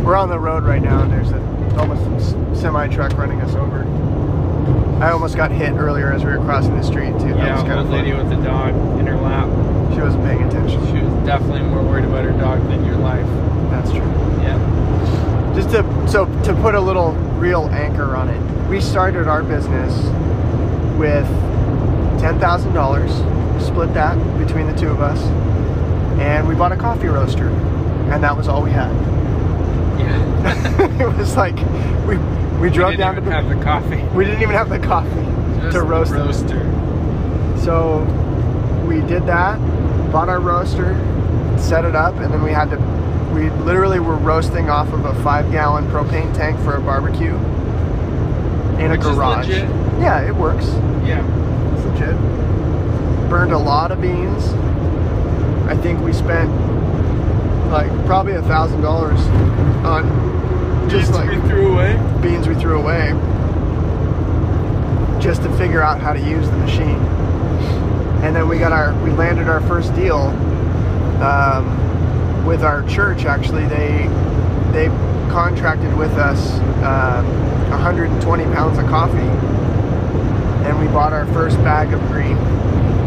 We're 0.04 0.16
on 0.16 0.30
the 0.30 0.40
road 0.40 0.64
right 0.64 0.82
now, 0.82 1.04
and 1.04 1.12
there's 1.12 1.32
a 1.32 1.78
almost 1.78 2.32
semi 2.60 2.88
truck 2.88 3.14
running 3.18 3.42
us 3.42 3.54
over. 3.56 3.84
I 5.04 5.12
almost 5.12 5.36
got 5.36 5.52
hit 5.52 5.74
earlier 5.74 6.14
as 6.14 6.24
we 6.24 6.32
were 6.32 6.38
crossing 6.38 6.78
the 6.78 6.84
street 6.84 7.12
too. 7.20 7.34
That 7.34 7.38
yeah, 7.38 7.54
was 7.56 7.64
kind 7.64 7.80
old 7.80 7.88
of 7.88 7.94
lady 7.94 8.14
with 8.14 8.32
a 8.32 8.42
dog 8.44 8.74
in 9.00 9.06
her 9.08 9.18
lap. 9.18 9.48
She 9.94 10.00
wasn't 10.00 10.24
paying 10.24 10.44
attention. 10.44 10.80
She 10.88 11.04
was 11.04 11.26
definitely 11.26 11.64
more 11.64 11.84
worried 11.84 12.06
about 12.06 12.24
her 12.24 12.32
dog 12.32 12.62
than 12.70 12.86
your 12.86 12.96
life. 12.98 13.28
That's 13.72 13.92
true. 13.92 14.00
Yeah. 14.42 15.54
Just 15.54 15.72
to 15.72 16.08
so 16.08 16.26
to 16.44 16.54
put 16.62 16.76
a 16.76 16.80
little 16.80 17.12
real 17.38 17.68
anchor 17.72 18.16
on 18.16 18.30
it, 18.30 18.45
we 18.70 18.82
started 18.82 19.28
our 19.28 19.44
business 19.44 19.94
with 20.98 21.28
ten 22.20 22.40
thousand 22.40 22.74
dollars. 22.74 23.12
Split 23.64 23.94
that 23.94 24.16
between 24.38 24.68
the 24.68 24.76
two 24.76 24.90
of 24.90 25.02
us, 25.02 25.20
and 26.20 26.48
we 26.48 26.56
bought 26.56 26.72
a 26.72 26.78
coffee 26.78 27.08
roaster, 27.08 27.48
and 27.50 28.24
that 28.24 28.36
was 28.36 28.48
all 28.48 28.62
we 28.64 28.72
had. 28.72 28.92
Yeah. 30.00 31.02
it 31.02 31.18
was 31.18 31.36
like 31.38 31.56
we 32.08 32.18
we 32.60 32.70
drove 32.70 32.92
we 32.92 32.98
down 32.98 33.16
to 33.16 33.22
have 33.32 33.48
the 33.48 33.56
coffee. 33.64 34.04
we 34.16 34.26
didn't 34.26 34.42
even 34.42 34.56
have 34.56 34.70
the 34.70 34.80
coffee 34.80 35.10
Just 35.62 35.74
to 35.74 35.80
the 35.80 35.84
roast 35.84 36.12
it. 36.12 36.16
roaster. 36.18 36.60
So 37.64 38.04
we 38.88 39.02
did 39.02 39.26
that, 39.28 39.58
bought 40.12 40.30
our 40.30 40.40
roaster, 40.40 40.94
set 41.58 41.86
it 41.86 41.96
up, 41.96 42.16
and 42.16 42.34
then 42.34 42.44
we 42.44 42.52
had 42.52 42.70
to. 42.72 42.78
We 43.34 43.50
literally 43.66 44.00
were 44.00 44.16
roasting 44.16 44.70
off 44.70 44.94
of 44.94 45.04
a 45.06 45.14
five-gallon 45.22 45.88
propane 45.88 46.34
tank 46.34 46.58
for 46.62 46.76
a 46.76 46.82
barbecue 46.82 47.38
in 48.80 48.92
Which 48.92 49.00
a 49.00 49.04
garage. 49.04 49.48
Yeah, 49.50 50.22
it 50.28 50.36
works. 50.36 50.66
Yeah. 51.06 51.24
It's 51.76 51.86
legit. 51.86 52.16
Burned 53.30 53.52
a 53.54 53.58
lot 53.58 53.92
of 53.92 54.02
beans. 54.02 54.46
I 55.70 55.76
think 55.78 56.00
we 56.02 56.14
spent 56.14 56.50
like 57.72 57.90
probably 58.06 58.34
a 58.34 58.42
thousand 58.44 58.82
dollars 58.82 59.20
on 59.86 60.90
just 60.90 61.12
Beans 61.12 61.26
like 61.26 61.30
we 61.44 61.50
threw 61.50 61.74
away. 61.74 62.20
beans 62.22 62.48
we 62.48 62.54
threw 62.56 62.80
away 62.80 63.10
just 65.20 65.42
to 65.42 65.50
figure 65.58 65.82
out 65.82 66.00
how 66.00 66.14
to 66.14 66.20
use 66.20 66.48
the 66.50 66.58
machine. 66.58 67.00
And 68.24 68.36
then 68.36 68.48
we 68.48 68.60
got 68.60 68.72
our 68.72 68.94
we 69.04 69.12
landed 69.12 69.48
our 69.48 69.62
first 69.62 69.94
deal 69.96 70.18
um, 71.24 72.46
with 72.46 72.64
our 72.64 72.88
church. 72.88 73.26
Actually, 73.26 73.66
they 73.68 74.08
they 74.72 74.88
contracted 75.36 75.94
with 75.98 76.14
us 76.14 76.60
um, 76.88 77.26
120 77.70 78.44
pounds 78.56 78.78
of 78.80 78.86
coffee, 78.86 79.18
and 80.66 80.80
we 80.80 80.86
bought 80.88 81.12
our 81.12 81.26
first 81.34 81.58
bag 81.58 81.92
of 81.94 82.00
green 82.08 82.38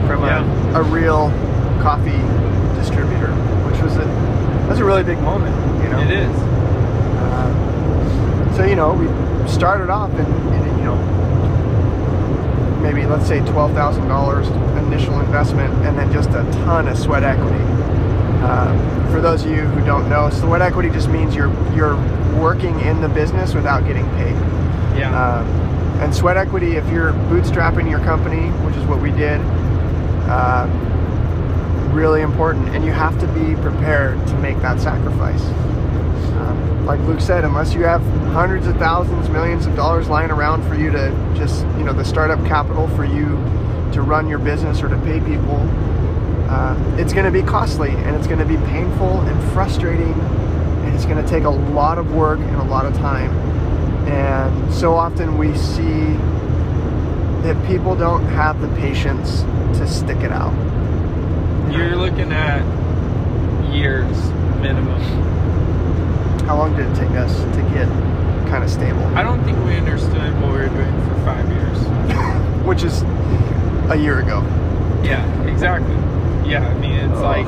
from 0.07 0.23
Yeah. 0.25 0.45
a, 0.77 0.81
a 0.81 0.83
real 0.83 1.31
coffee 1.81 2.21
distributor, 2.79 3.33
which 3.65 3.81
was 3.81 3.97
a 3.97 4.05
that's 4.69 4.79
a 4.81 4.85
really 4.85 5.03
big 5.03 5.19
moment. 5.23 5.57
You 5.83 5.89
know, 5.89 6.01
It 6.03 6.11
is. 6.11 6.37
uh, 7.17 8.57
so 8.59 8.65
you 8.67 8.77
know, 8.77 8.93
we 8.93 9.07
started 9.51 9.89
off 9.89 10.11
in, 10.13 10.27
in 10.27 10.79
you 10.81 10.85
know 10.85 10.97
maybe 12.83 13.07
let's 13.07 13.27
say 13.27 13.41
twelve 13.47 13.73
thousand 13.73 14.07
dollars 14.07 14.49
initial 14.85 15.19
investment, 15.21 15.73
and 15.87 15.97
then 15.99 16.13
just 16.13 16.29
a 16.29 16.43
ton 16.67 16.89
of 16.89 16.99
sweat 16.99 17.23
equity. 17.25 17.57
Um, 18.43 19.11
for 19.11 19.21
those 19.21 19.45
of 19.45 19.51
you 19.51 19.63
who 19.63 19.85
don't 19.85 20.09
know, 20.09 20.31
sweat 20.31 20.63
equity 20.63 20.91
just 20.91 21.09
means 21.09 21.35
you're 21.35 21.53
you're 21.75 21.97
working 22.39 22.79
in 22.81 23.01
the 23.01 23.09
business 23.09 23.55
without 23.55 23.87
getting 23.87 24.09
paid. 24.11 24.35
Yeah. 24.97 25.41
Um, 25.41 25.47
and 26.01 26.15
sweat 26.15 26.37
equity, 26.37 26.77
if 26.77 26.89
you're 26.91 27.13
bootstrapping 27.13 27.91
your 27.91 27.99
company, 28.01 28.51
which 28.65 28.77
is 28.77 28.85
what 28.85 29.01
we 29.01 29.11
did, 29.11 29.41
uh, 30.31 30.69
really 31.93 32.23
important. 32.23 32.69
And 32.69 32.85
you 32.85 32.93
have 32.93 33.19
to 33.19 33.27
be 33.29 33.61
prepared 33.61 34.25
to 34.29 34.35
make 34.39 34.61
that 34.63 34.81
sacrifice. 34.81 35.43
Um, 36.39 36.87
like 36.87 37.01
Luke 37.01 37.21
said, 37.21 37.45
unless 37.45 37.75
you 37.75 37.83
have 37.83 38.01
hundreds 38.33 38.69
of 38.69 38.77
thousands, 38.77 39.29
millions 39.31 39.67
of 39.67 39.75
dollars 39.75 40.09
lying 40.09 40.31
around 40.31 40.63
for 40.69 40.77
you 40.77 40.93
to 40.93 41.11
just, 41.37 41.67
you 41.77 41.83
know, 41.83 41.93
the 41.93 42.05
startup 42.05 42.39
capital 42.47 42.87
for 42.89 43.05
you 43.05 43.27
to 43.93 44.03
run 44.03 44.29
your 44.29 44.39
business 44.39 44.83
or 44.83 44.89
to 44.89 44.99
pay 44.99 45.19
people, 45.21 45.59
uh, 46.49 46.75
it's 46.97 47.13
going 47.13 47.27
to 47.27 47.31
be 47.31 47.43
costly 47.43 47.91
and 47.91 48.17
it's 48.17 48.27
going 48.27 48.39
to 48.39 48.47
be 48.47 48.57
painful 48.69 49.21
and 49.21 49.53
frustrating 49.53 50.13
and 50.13 50.95
it's 50.95 51.05
going 51.05 51.23
to 51.23 51.29
take 51.29 51.45
a 51.45 51.51
lot 51.51 51.99
of 51.99 52.15
work 52.15 52.39
and 52.39 52.57
a 52.57 52.65
lot 52.65 52.87
of 52.87 52.95
time. 52.97 53.31
And 54.09 54.73
so 54.73 54.95
often 54.95 55.37
we 55.37 55.55
see 55.57 56.17
that 57.43 57.57
people 57.67 57.95
don't 57.95 58.25
have 58.27 58.61
the 58.61 58.69
patience 58.81 59.43
to 59.79 59.87
stick 59.87 60.19
it 60.19 60.33
out. 60.33 60.53
You're 61.71 61.97
looking 61.97 62.33
at 62.33 62.63
years 63.73 64.17
minimum. 64.61 65.01
How 66.47 66.57
long 66.57 66.75
did 66.75 66.87
it 66.87 66.95
take 66.95 67.11
us 67.11 67.41
to 67.41 67.63
get 67.75 67.87
kind 68.49 68.65
of 68.65 68.71
stable? 68.71 69.05
I 69.09 69.23
don't 69.23 69.45
think 69.45 69.63
we 69.67 69.77
understood 69.77 70.35
what 70.41 70.53
we 70.53 70.59
were 70.59 70.69
doing 70.69 71.09
for 71.09 71.15
five 71.25 71.47
years. 71.51 71.79
Which 72.67 72.85
is 72.85 73.03
a 73.91 73.97
year 73.97 74.21
ago. 74.21 74.41
Yeah, 75.03 75.25
exactly. 75.45 75.95
Yeah, 76.49 76.67
I 76.67 76.75
mean, 76.79 76.93
it's 76.93 77.19
Oh. 77.19 77.23
like, 77.23 77.47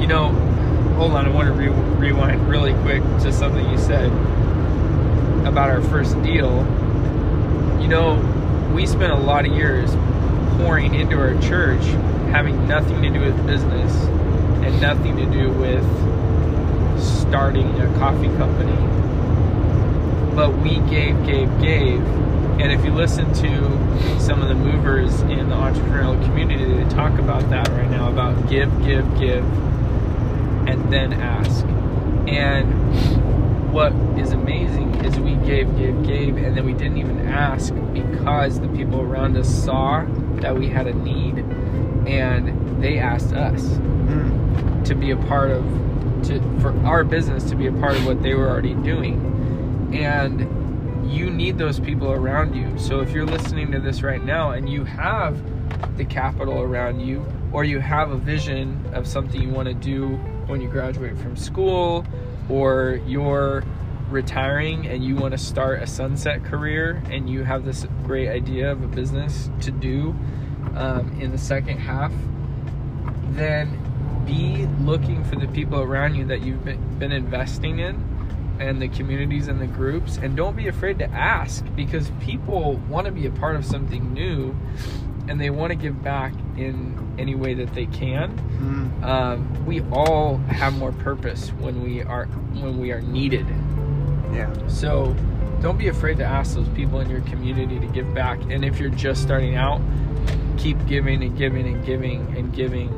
you 0.00 0.06
know, 0.06 0.28
hold 0.96 1.12
on, 1.12 1.26
I 1.26 1.28
want 1.30 1.48
to 1.48 1.52
re- 1.54 1.68
rewind 1.98 2.48
really 2.48 2.72
quick 2.82 3.02
to 3.20 3.32
something 3.32 3.68
you 3.68 3.78
said 3.78 4.10
about 5.44 5.70
our 5.70 5.80
first 5.82 6.20
deal. 6.22 6.64
You 7.80 7.88
know, 7.88 8.18
we 8.74 8.86
spent 8.86 9.12
a 9.12 9.16
lot 9.16 9.44
of 9.46 9.52
years 9.52 9.94
pouring 10.58 10.94
into 10.94 11.18
our 11.18 11.34
church, 11.40 11.84
having 12.30 12.66
nothing 12.68 13.02
to 13.02 13.10
do 13.10 13.20
with 13.20 13.44
business 13.46 13.92
and 14.62 14.80
nothing 14.80 15.16
to 15.16 15.26
do 15.26 15.50
with 15.50 15.84
starting 17.02 17.68
a 17.80 17.86
coffee 17.98 18.28
company. 18.36 18.76
But 20.36 20.56
we 20.58 20.78
gave, 20.90 21.24
gave, 21.26 21.48
gave. 21.60 22.00
And 22.60 22.70
if 22.72 22.84
you 22.84 22.92
listen 22.92 23.32
to 23.34 24.20
some 24.20 24.40
of 24.42 24.48
the 24.48 24.54
movers 24.54 25.20
in 25.22 25.48
the 25.48 25.56
entrepreneurial 25.56 26.22
community, 26.24 26.64
they 26.64 26.88
talk 26.90 27.18
about 27.18 27.48
that 27.50 27.68
right 27.68 27.90
now 27.90 28.08
about 28.10 28.48
give, 28.48 28.70
give, 28.84 29.04
give, 29.18 29.44
and 30.68 30.92
then 30.92 31.12
ask. 31.14 31.64
And 32.28 33.72
what 33.72 33.92
is 34.18 34.32
amazing 34.32 34.94
is 35.04 35.18
we 35.18 35.34
gave, 35.46 35.76
gave, 35.76 36.02
gave, 36.06 36.36
and 36.36 36.56
then 36.56 36.64
we 36.64 36.72
didn't 36.72 36.96
even 36.98 37.26
ask 37.28 37.74
because 37.92 38.60
the 38.60 38.68
people 38.68 39.00
around 39.00 39.36
us 39.36 39.48
saw 39.64 40.04
that 40.36 40.56
we 40.56 40.68
had 40.68 40.86
a 40.86 40.94
need 40.94 41.38
and 42.08 42.80
they 42.82 42.98
asked 42.98 43.32
us 43.32 43.62
Mm. 44.04 44.84
to 44.84 44.94
be 44.94 45.12
a 45.12 45.16
part 45.16 45.50
of 45.50 45.64
to 46.24 46.38
for 46.60 46.76
our 46.84 47.04
business 47.04 47.42
to 47.44 47.56
be 47.56 47.66
a 47.68 47.72
part 47.72 47.96
of 47.96 48.04
what 48.04 48.22
they 48.22 48.34
were 48.34 48.50
already 48.50 48.74
doing 48.74 49.90
and 49.94 50.46
you 51.10 51.30
need 51.30 51.58
those 51.58 51.80
people 51.80 52.12
around 52.12 52.54
you. 52.54 52.78
So 52.78 53.00
if 53.00 53.10
you're 53.10 53.26
listening 53.26 53.70
to 53.72 53.80
this 53.80 54.02
right 54.02 54.22
now 54.22 54.52
and 54.52 54.68
you 54.68 54.84
have 54.84 55.40
the 55.96 56.04
capital 56.04 56.60
around 56.60 57.00
you 57.00 57.24
or 57.52 57.64
you 57.64 57.78
have 57.78 58.10
a 58.10 58.16
vision 58.16 58.84
of 58.94 59.06
something 59.06 59.40
you 59.40 59.48
want 59.48 59.68
to 59.68 59.74
do 59.74 60.16
when 60.46 60.60
you 60.60 60.68
graduate 60.68 61.16
from 61.18 61.36
school 61.36 62.04
or 62.48 63.00
you're 63.06 63.64
retiring 64.10 64.86
and 64.86 65.04
you 65.04 65.16
want 65.16 65.32
to 65.32 65.38
start 65.38 65.82
a 65.82 65.86
sunset 65.86 66.44
career 66.44 67.02
and 67.10 67.28
you 67.28 67.42
have 67.42 67.64
this 67.64 67.86
great 68.04 68.28
idea 68.28 68.70
of 68.70 68.82
a 68.82 68.86
business 68.86 69.50
to 69.60 69.70
do 69.70 70.14
um, 70.74 71.18
in 71.20 71.30
the 71.30 71.38
second 71.38 71.78
half 71.78 72.12
then 73.30 73.80
be 74.26 74.66
looking 74.80 75.24
for 75.24 75.36
the 75.36 75.48
people 75.48 75.80
around 75.80 76.14
you 76.14 76.24
that 76.24 76.42
you've 76.42 76.64
been, 76.64 76.98
been 76.98 77.12
investing 77.12 77.78
in 77.78 78.13
and 78.60 78.80
the 78.80 78.88
communities 78.88 79.48
and 79.48 79.60
the 79.60 79.66
groups 79.66 80.16
and 80.18 80.36
don't 80.36 80.56
be 80.56 80.68
afraid 80.68 80.98
to 80.98 81.10
ask 81.10 81.64
because 81.74 82.10
people 82.20 82.74
want 82.88 83.06
to 83.06 83.12
be 83.12 83.26
a 83.26 83.30
part 83.30 83.56
of 83.56 83.64
something 83.64 84.12
new 84.14 84.54
and 85.28 85.40
they 85.40 85.50
want 85.50 85.70
to 85.70 85.74
give 85.74 86.02
back 86.02 86.32
in 86.56 87.14
any 87.18 87.34
way 87.34 87.54
that 87.54 87.72
they 87.74 87.86
can 87.86 88.30
Mm. 88.60 89.02
um, 89.04 89.66
we 89.66 89.80
all 89.92 90.36
have 90.48 90.76
more 90.78 90.92
purpose 90.92 91.50
when 91.58 91.82
we 91.82 92.02
are 92.02 92.26
when 92.26 92.78
we 92.78 92.92
are 92.92 93.00
needed 93.02 93.46
Yeah. 94.32 94.52
so 94.68 95.14
don't 95.60 95.78
be 95.78 95.88
afraid 95.88 96.18
to 96.18 96.24
ask 96.24 96.54
those 96.54 96.68
people 96.70 97.00
in 97.00 97.08
your 97.10 97.22
community 97.22 97.80
to 97.80 97.86
give 97.86 98.12
back. 98.14 98.38
And 98.50 98.64
if 98.66 98.78
you're 98.78 98.90
just 98.90 99.22
starting 99.22 99.56
out, 99.56 99.80
keep 100.58 100.76
giving 100.86 101.22
and 101.22 101.34
giving 101.38 101.66
and 101.66 101.82
giving 101.86 102.20
and 102.36 102.52
giving. 102.52 102.88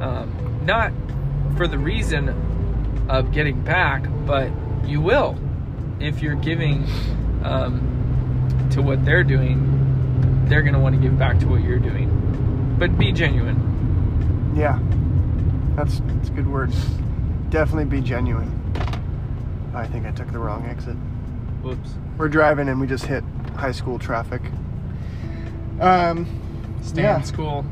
Um, 0.00 0.28
not 0.64 0.90
for 1.56 1.68
the 1.68 1.78
reason 1.78 2.28
of 3.08 3.30
getting 3.30 3.60
back, 3.60 4.02
but 4.26 4.50
you 4.86 5.00
will 5.00 5.36
if 6.00 6.22
you're 6.22 6.36
giving 6.36 6.86
um, 7.42 8.68
to 8.72 8.80
what 8.82 9.04
they're 9.04 9.24
doing, 9.24 10.44
they're 10.48 10.62
going 10.62 10.74
to 10.74 10.78
want 10.80 10.94
to 10.94 11.00
give 11.00 11.18
back 11.18 11.38
to 11.40 11.46
what 11.48 11.60
you're 11.62 11.78
doing. 11.80 12.76
But 12.78 12.96
be 12.96 13.10
genuine. 13.12 14.52
Yeah, 14.56 14.78
that's 15.76 16.00
that's 16.06 16.28
a 16.28 16.32
good 16.32 16.46
word. 16.48 16.72
Definitely 17.50 17.86
be 17.86 18.00
genuine. 18.00 18.54
I 19.74 19.86
think 19.86 20.06
I 20.06 20.10
took 20.12 20.30
the 20.32 20.38
wrong 20.38 20.66
exit. 20.66 20.94
Whoops. 21.62 21.90
We're 22.16 22.28
driving 22.28 22.68
and 22.68 22.80
we 22.80 22.86
just 22.86 23.04
hit 23.06 23.24
high 23.56 23.72
school 23.72 23.98
traffic. 23.98 24.42
Um, 25.80 26.26
Stay 26.82 27.02
Yeah. 27.02 27.16
in 27.18 27.24
school. 27.24 27.64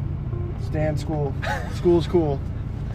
stay 0.63 0.87
in 0.87 0.97
school. 0.99 1.33
School's 1.75 2.07
cool. 2.07 2.41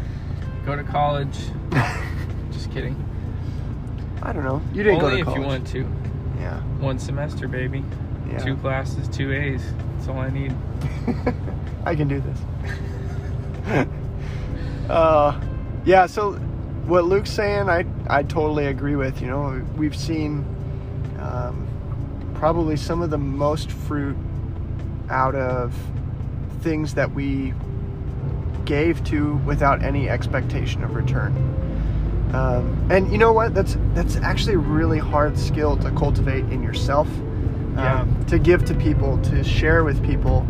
Go 0.65 0.75
to 0.75 0.83
college. 0.83 1.37
Just 2.51 2.69
kidding. 2.71 2.95
I 4.23 4.33
don't 4.33 4.43
know. 4.43 4.61
You 4.73 4.83
didn't 4.83 5.01
Only 5.01 5.23
go 5.23 5.25
to 5.25 5.31
if 5.31 5.37
you 5.37 5.43
want 5.43 5.67
to. 5.67 5.79
Yeah. 6.39 6.59
One 6.79 6.99
semester, 6.99 7.47
baby. 7.47 7.83
Yeah. 8.29 8.39
Two 8.39 8.55
classes, 8.57 9.07
two 9.09 9.31
A's. 9.33 9.63
That's 9.95 10.07
all 10.07 10.19
I 10.19 10.29
need. 10.29 10.55
I 11.85 11.95
can 11.95 12.07
do 12.07 12.21
this. 12.21 13.87
uh, 14.89 15.39
yeah. 15.85 16.05
So, 16.05 16.33
what 16.85 17.05
Luke's 17.05 17.31
saying, 17.31 17.69
I 17.69 17.85
I 18.07 18.23
totally 18.23 18.67
agree 18.67 18.95
with. 18.95 19.21
You 19.21 19.27
know, 19.27 19.65
we've 19.75 19.95
seen 19.95 20.45
um, 21.19 21.67
probably 22.35 22.77
some 22.77 23.01
of 23.01 23.09
the 23.09 23.17
most 23.17 23.71
fruit 23.71 24.17
out 25.09 25.35
of 25.35 25.73
things 26.61 26.93
that 26.93 27.11
we 27.11 27.53
gave 28.65 29.03
to 29.05 29.35
without 29.45 29.83
any 29.83 30.09
expectation 30.09 30.83
of 30.83 30.95
return. 30.95 31.33
Um, 32.33 32.87
and 32.89 33.11
you 33.11 33.17
know 33.17 33.33
what? 33.33 33.53
That's 33.53 33.77
that's 33.93 34.15
actually 34.17 34.55
a 34.55 34.59
really 34.59 34.99
hard 34.99 35.37
skill 35.37 35.77
to 35.77 35.91
cultivate 35.91 36.45
in 36.45 36.63
yourself. 36.63 37.07
Yeah. 37.75 38.01
Um, 38.01 38.25
to 38.25 38.37
give 38.37 38.65
to 38.65 38.73
people, 38.73 39.17
to 39.23 39.43
share 39.43 39.83
with 39.83 40.03
people 40.05 40.45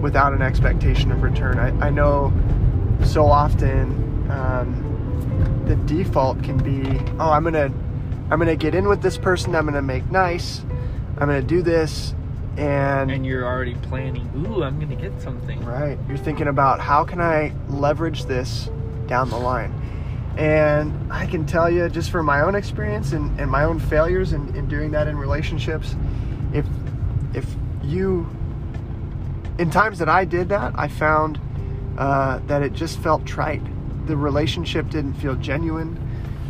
without 0.00 0.32
an 0.32 0.42
expectation 0.42 1.12
of 1.12 1.22
return. 1.22 1.58
I, 1.58 1.86
I 1.86 1.90
know 1.90 2.32
so 3.04 3.26
often 3.26 4.30
um, 4.30 5.64
the 5.66 5.76
default 5.92 6.42
can 6.42 6.58
be, 6.58 6.98
oh, 7.20 7.30
I'm 7.30 7.44
gonna 7.44 7.72
I'm 8.30 8.38
gonna 8.38 8.56
get 8.56 8.74
in 8.74 8.88
with 8.88 9.02
this 9.02 9.16
person. 9.16 9.54
I'm 9.54 9.64
gonna 9.64 9.82
make 9.82 10.10
nice. 10.10 10.64
I'm 11.18 11.28
gonna 11.28 11.40
do 11.42 11.62
this, 11.62 12.14
and 12.56 13.10
And 13.10 13.26
you're 13.26 13.44
already 13.44 13.74
planning, 13.74 14.28
ooh, 14.36 14.62
I'm 14.62 14.76
going 14.76 14.88
to 14.88 14.96
get 14.96 15.20
something. 15.20 15.62
Right. 15.64 15.98
You're 16.08 16.16
thinking 16.16 16.48
about 16.48 16.80
how 16.80 17.04
can 17.04 17.20
I 17.20 17.52
leverage 17.68 18.24
this 18.24 18.70
down 19.06 19.28
the 19.30 19.36
line. 19.38 19.72
And 20.36 21.10
I 21.12 21.26
can 21.26 21.46
tell 21.46 21.70
you 21.70 21.88
just 21.88 22.10
from 22.10 22.26
my 22.26 22.42
own 22.42 22.54
experience 22.54 23.12
and, 23.12 23.38
and 23.40 23.50
my 23.50 23.64
own 23.64 23.78
failures 23.80 24.32
in, 24.32 24.54
in 24.54 24.68
doing 24.68 24.90
that 24.90 25.08
in 25.08 25.16
relationships, 25.16 25.94
if 26.52 26.66
if 27.34 27.46
you 27.82 28.28
in 29.58 29.70
times 29.70 29.98
that 30.00 30.08
I 30.10 30.24
did 30.26 30.50
that, 30.50 30.74
I 30.76 30.88
found 30.88 31.40
uh, 31.96 32.40
that 32.46 32.62
it 32.62 32.74
just 32.74 32.98
felt 32.98 33.24
trite. 33.24 33.62
The 34.06 34.16
relationship 34.16 34.90
didn't 34.90 35.14
feel 35.14 35.34
genuine. 35.36 35.96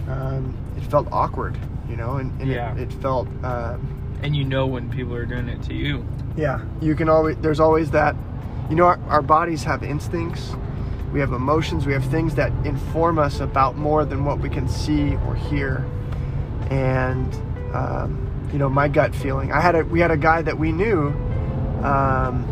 Um, 0.09 0.57
it 0.77 0.83
felt 0.85 1.07
awkward, 1.13 1.57
you 1.89 1.97
know, 1.97 2.17
and, 2.17 2.33
and 2.41 2.51
Yeah. 2.51 2.75
it, 2.75 2.83
it 2.83 2.93
felt 2.95 3.29
um, 3.45 4.19
And 4.23 4.35
you 4.35 4.45
know 4.45 4.67
when 4.67 4.91
people 4.91 5.15
are 5.15 5.25
doing 5.27 5.49
it 5.49 5.63
to 5.65 5.75
you. 5.75 6.05
yeah, 6.37 6.61
you 6.81 6.97
can 6.97 7.09
always. 7.09 7.37
There's 7.37 7.61
always 7.61 7.93
that. 7.93 8.17
You 8.69 8.75
know, 8.75 8.87
our, 8.87 8.99
our 9.09 9.23
bodies 9.23 9.63
have 9.63 9.85
instincts. 9.85 10.55
We 11.17 11.21
have 11.21 11.33
emotions. 11.33 11.87
We 11.87 11.95
have 11.95 12.05
things 12.05 12.35
that 12.35 12.53
inform 12.67 13.19
us 13.19 13.41
about 13.41 13.79
more 13.79 14.05
than 14.05 14.27
what 14.27 14.39
we 14.39 14.51
can 14.51 14.69
see 14.69 15.17
or 15.27 15.35
hear. 15.35 15.83
And 16.69 17.35
um, 17.73 18.51
you 18.53 18.59
know, 18.59 18.69
my 18.69 18.87
gut 18.87 19.15
feeling. 19.15 19.51
I 19.51 19.63
had 19.63 19.77
a. 19.77 19.83
We 19.83 19.99
had 19.99 20.11
a 20.11 20.19
guy 20.19 20.43
that 20.43 20.59
we 20.59 20.73
knew 20.73 21.09
um, 21.83 22.45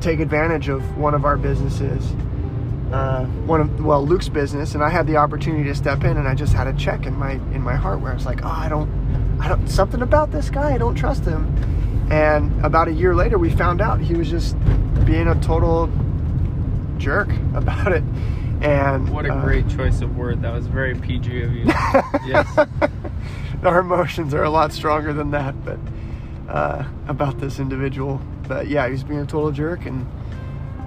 take 0.00 0.20
advantage 0.20 0.70
of 0.70 0.96
one 0.96 1.12
of 1.12 1.26
our 1.26 1.36
businesses. 1.36 2.10
Uh, 2.90 3.26
one 3.44 3.60
of 3.60 3.84
well 3.84 4.02
Luke's 4.02 4.30
business, 4.30 4.72
and 4.72 4.82
I 4.82 4.88
had 4.88 5.06
the 5.06 5.18
opportunity 5.18 5.64
to 5.64 5.74
step 5.74 6.04
in, 6.04 6.16
and 6.16 6.26
I 6.26 6.34
just 6.34 6.54
had 6.54 6.66
a 6.66 6.72
check 6.72 7.04
in 7.04 7.14
my 7.18 7.32
in 7.32 7.60
my 7.60 7.74
heart 7.74 8.00
where 8.00 8.12
I 8.12 8.14
was 8.14 8.24
like, 8.24 8.46
oh, 8.46 8.48
I 8.48 8.70
don't, 8.70 9.38
I 9.42 9.48
don't 9.48 9.68
something 9.68 10.00
about 10.00 10.32
this 10.32 10.48
guy. 10.48 10.72
I 10.72 10.78
don't 10.78 10.94
trust 10.94 11.26
him. 11.26 11.54
And 12.10 12.64
about 12.64 12.88
a 12.88 12.92
year 12.92 13.14
later, 13.14 13.36
we 13.36 13.50
found 13.50 13.82
out 13.82 14.00
he 14.00 14.14
was 14.14 14.30
just 14.30 14.56
being 15.04 15.28
a 15.28 15.38
total 15.42 15.90
jerk 16.98 17.28
about 17.54 17.92
it. 17.92 18.04
And 18.60 19.10
What 19.10 19.26
a 19.26 19.34
uh, 19.34 19.44
great 19.44 19.68
choice 19.68 20.00
of 20.00 20.16
word. 20.16 20.42
That 20.42 20.52
was 20.52 20.66
very 20.66 20.94
PG 20.94 21.42
of 21.42 21.52
you. 21.52 21.64
yes. 22.26 22.58
our 23.62 23.80
emotions 23.80 24.32
are 24.32 24.44
a 24.44 24.50
lot 24.50 24.72
stronger 24.72 25.12
than 25.12 25.30
that, 25.32 25.54
but 25.64 25.78
uh, 26.48 26.84
about 27.06 27.38
this 27.38 27.58
individual. 27.58 28.20
But 28.48 28.68
yeah, 28.68 28.88
he's 28.88 29.02
being 29.04 29.20
a 29.20 29.26
total 29.26 29.50
jerk, 29.52 29.84
and 29.84 30.06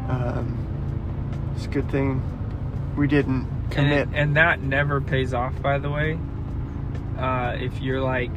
um, 0.09 1.53
it's 1.55 1.65
a 1.65 1.69
good 1.69 1.89
thing 1.91 2.23
we 2.97 3.07
didn't 3.07 3.47
commit. 3.69 4.07
And, 4.07 4.15
and 4.15 4.37
that 4.37 4.61
never 4.61 4.99
pays 4.99 5.33
off, 5.33 5.59
by 5.61 5.77
the 5.77 5.89
way. 5.89 6.17
Uh, 7.17 7.55
if 7.59 7.79
you're 7.81 8.01
like, 8.01 8.31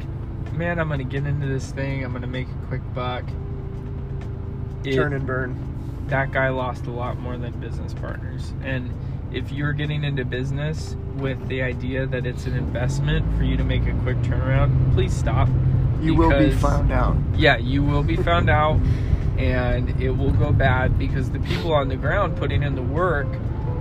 man, 0.53 0.79
I'm 0.79 0.87
going 0.87 0.99
to 0.99 1.05
get 1.05 1.25
into 1.25 1.47
this 1.47 1.71
thing, 1.71 2.03
I'm 2.03 2.11
going 2.11 2.21
to 2.21 2.27
make 2.27 2.47
a 2.47 2.67
quick 2.67 2.81
buck. 2.93 3.23
It- 4.83 4.93
Turn 4.93 5.13
and 5.13 5.25
burn. 5.25 5.72
That 6.07 6.31
guy 6.31 6.49
lost 6.49 6.85
a 6.85 6.91
lot 6.91 7.17
more 7.19 7.37
than 7.37 7.51
business 7.59 7.93
partners. 7.93 8.53
And 8.63 8.93
if 9.31 9.51
you're 9.51 9.73
getting 9.73 10.03
into 10.03 10.25
business 10.25 10.95
with 11.15 11.47
the 11.47 11.61
idea 11.61 12.05
that 12.05 12.25
it's 12.25 12.45
an 12.45 12.55
investment 12.55 13.25
for 13.37 13.43
you 13.43 13.57
to 13.57 13.63
make 13.63 13.85
a 13.87 13.93
quick 14.03 14.17
turnaround, 14.17 14.93
please 14.93 15.15
stop. 15.15 15.49
You 16.01 16.15
will 16.15 16.37
be 16.37 16.51
found 16.51 16.91
out. 16.91 17.17
Yeah, 17.35 17.57
you 17.57 17.81
will 17.83 18.03
be 18.03 18.17
found 18.17 18.49
out 18.49 18.79
and 19.37 19.89
it 20.01 20.11
will 20.11 20.31
go 20.31 20.51
bad 20.51 20.99
because 20.99 21.31
the 21.31 21.39
people 21.39 21.73
on 21.73 21.87
the 21.87 21.95
ground 21.95 22.37
putting 22.37 22.61
in 22.61 22.75
the 22.75 22.81
work 22.81 23.27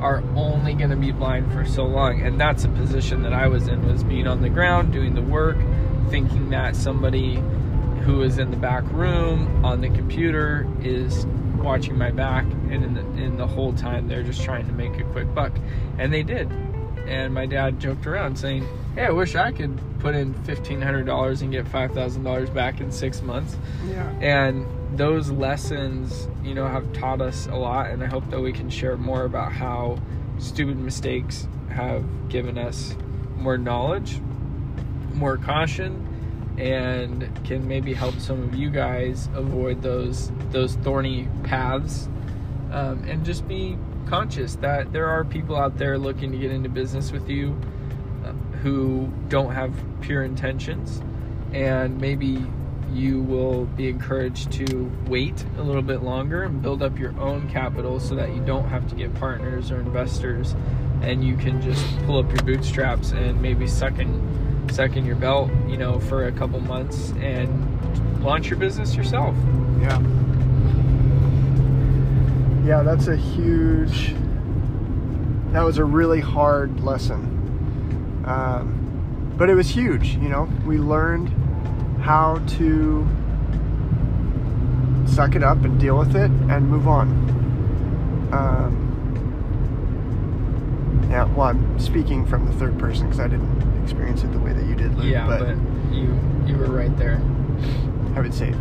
are 0.01 0.23
only 0.35 0.75
going 0.75 0.91
to 0.91 0.97
be 0.97 1.13
blind 1.13 1.53
for 1.53 1.65
so 1.65 1.85
long. 1.85 2.23
And 2.23 2.41
that's 2.41 2.65
a 2.65 2.69
position 2.69 3.23
that 3.23 3.33
I 3.33 3.47
was 3.47 3.69
in 3.69 3.87
was 3.87 4.03
being 4.03 4.27
on 4.27 4.41
the 4.41 4.49
ground 4.49 4.93
doing 4.93 5.15
the 5.15 5.23
work, 5.23 5.59
thinking 6.11 6.51
that 6.51 6.75
somebody 6.75 7.43
who 8.05 8.23
is 8.23 8.39
in 8.39 8.51
the 8.51 8.57
back 8.57 8.85
room 8.93 9.65
on 9.65 9.81
the 9.81 9.89
computer 9.91 10.67
is 10.83 11.25
watching 11.63 11.97
my 11.97 12.11
back 12.11 12.45
and 12.45 12.85
in 12.85 12.95
the, 12.95 13.01
in 13.23 13.37
the 13.37 13.47
whole 13.47 13.73
time 13.73 14.09
they're 14.09 14.23
just 14.23 14.43
trying 14.43 14.67
to 14.67 14.73
make 14.73 14.99
a 14.99 15.05
quick 15.05 15.33
buck. 15.35 15.53
And 15.99 16.13
they 16.13 16.23
did. 16.23 16.51
And 17.07 17.35
my 17.35 17.47
dad 17.47 17.81
joked 17.81 18.07
around 18.07 18.37
saying, 18.37 18.67
"Hey, 18.95 19.07
I 19.07 19.11
wish 19.11 19.35
I 19.35 19.51
could 19.53 19.79
put 19.99 20.15
in 20.15 20.35
$1500 20.35 21.43
and 21.43 21.51
get 21.51 21.67
$5,000 21.67 22.55
back 22.55 22.81
in 22.81 22.93
6 22.93 23.23
months." 23.23 23.57
Yeah. 23.89 24.09
And 24.21 24.67
those 24.97 25.31
lessons, 25.31 26.29
you 26.45 26.55
know, 26.55 26.69
have 26.69 26.93
taught 26.93 27.21
us 27.21 27.47
a 27.47 27.57
lot. 27.57 27.91
And 27.91 28.03
I 28.03 28.07
hope 28.07 28.29
that 28.31 28.41
we 28.41 28.53
can 28.53 28.71
share 28.71 28.97
more 28.97 29.25
about 29.25 29.53
how 29.53 29.99
stupid 30.39 30.79
mistakes 30.79 31.49
have 31.71 32.05
given 32.29 32.59
us 32.59 32.95
more 33.37 33.59
knowledge, 33.59 34.21
more 35.15 35.37
caution, 35.37 36.07
and 36.59 37.29
can 37.45 37.67
maybe 37.67 37.95
help 37.95 38.19
some 38.19 38.43
of 38.43 38.55
you 38.55 38.71
guys 38.71 39.29
avoid 39.35 39.83
those 39.83 40.31
those 40.51 40.77
thorny 40.77 41.29
paths. 41.45 42.09
Um, 42.71 43.05
and 43.05 43.25
just 43.25 43.47
be 43.47 43.77
conscious 44.07 44.57
that 44.57 44.93
there 44.93 45.09
are 45.09 45.25
people 45.25 45.57
out 45.57 45.77
there 45.79 45.99
looking 45.99 46.33
to 46.33 46.39
get 46.39 46.51
into 46.51 46.69
business 46.69 47.13
with 47.13 47.29
you 47.29 47.59
uh, 48.25 48.33
who 48.63 49.13
don't 49.29 49.53
have 49.53 49.75
pure 50.01 50.25
intentions 50.25 51.03
and 51.53 52.01
maybe 52.01 52.45
you 52.93 53.23
will 53.23 53.65
be 53.65 53.89
encouraged 53.89 54.53
to 54.53 54.91
wait 55.07 55.45
a 55.57 55.63
little 55.63 55.83
bit 55.83 56.03
longer 56.03 56.43
and 56.43 56.61
build 56.61 56.83
up 56.83 56.99
your 56.99 57.19
own 57.19 57.49
capital 57.49 57.99
so 57.99 58.15
that 58.15 58.35
you 58.35 58.41
don't 58.45 58.69
have 58.69 58.87
to 58.89 58.95
get 58.95 59.15
partners 59.15 59.71
or 59.71 59.81
investors 59.81 60.55
and 61.01 61.25
you 61.25 61.37
can 61.37 61.61
just 61.63 61.85
pull 62.05 62.19
up 62.19 62.29
your 62.29 62.43
bootstraps 62.43 63.13
and 63.13 63.41
maybe 63.41 63.67
suck 63.67 63.99
in 64.73 64.77
suck 64.77 64.97
in 64.97 65.05
your 65.05 65.17
belt 65.17 65.51
you 65.69 65.77
know 65.77 66.01
for 66.01 66.27
a 66.27 66.33
couple 66.33 66.59
months 66.61 67.13
and 67.21 68.23
launch 68.23 68.49
your 68.49 68.59
business 68.59 68.95
yourself 68.95 69.37
Yeah. 69.81 70.01
Yeah, 72.65 72.83
that's 72.85 73.09
a 73.09 73.17
huge. 73.17 74.15
That 75.51 75.63
was 75.63 75.79
a 75.79 75.85
really 75.85 76.21
hard 76.21 76.81
lesson. 76.81 78.23
Um, 78.25 79.35
but 79.37 79.51
it 79.51 79.57
was 79.57 79.69
huge, 79.69 80.15
you 80.15 80.29
know. 80.29 80.49
We 80.65 80.79
learned 80.79 81.29
how 82.03 82.37
to 82.59 83.05
suck 85.07 85.35
it 85.35 85.43
up 85.43 85.65
and 85.65 85.81
deal 85.81 85.99
with 85.99 86.15
it 86.15 86.31
and 86.31 86.71
move 86.71 86.87
on. 86.87 87.09
Um, 88.33 88.79
yeah, 91.11 91.25
well, 91.35 91.49
I'm 91.49 91.81
speaking 91.81 92.25
from 92.25 92.47
the 92.47 92.53
third 92.53 92.79
person 92.79 93.07
because 93.07 93.19
I 93.19 93.27
didn't 93.27 93.72
experience 93.83 94.23
it 94.23 94.33
the 94.33 94.39
way 94.39 94.53
that 94.53 94.65
you 94.67 94.75
did, 94.75 94.95
Luke. 94.97 95.07
yeah 95.07 95.27
but, 95.27 95.49
you 95.93 96.19
you 96.47 96.57
were 96.57 96.67
right 96.67 96.97
there 96.97 97.21
I 98.15 98.21
would 98.21 98.35
say 98.35 98.55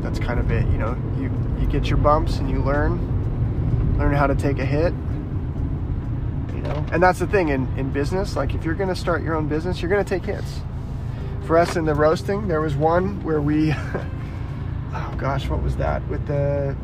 that's 0.00 0.18
kind 0.18 0.40
of 0.40 0.50
it. 0.50 0.66
You 0.68 0.78
know, 0.78 0.96
you 1.18 1.30
you 1.60 1.66
get 1.66 1.88
your 1.88 1.98
bumps 1.98 2.38
and 2.38 2.48
you 2.48 2.62
learn 2.62 3.96
learn 3.98 4.14
how 4.14 4.26
to 4.26 4.34
take 4.34 4.58
a 4.58 4.64
hit. 4.64 4.92
You 6.54 6.62
know, 6.62 6.86
and 6.92 7.02
that's 7.02 7.18
the 7.18 7.26
thing 7.26 7.48
in 7.48 7.66
in 7.76 7.90
business. 7.90 8.36
Like 8.36 8.54
if 8.54 8.64
you're 8.64 8.74
going 8.74 8.88
to 8.88 8.96
start 8.96 9.22
your 9.22 9.34
own 9.34 9.48
business, 9.48 9.82
you're 9.82 9.90
going 9.90 10.04
to 10.04 10.08
take 10.08 10.24
hits 10.24 10.60
for 11.48 11.56
us 11.56 11.76
in 11.76 11.86
the 11.86 11.94
roasting, 11.94 12.46
there 12.46 12.60
was 12.60 12.76
one 12.76 13.24
where 13.24 13.40
we, 13.40 13.72
oh 14.92 15.14
gosh, 15.16 15.48
what 15.48 15.62
was 15.62 15.76
that 15.76 16.06
with 16.06 16.26
the, 16.26 16.76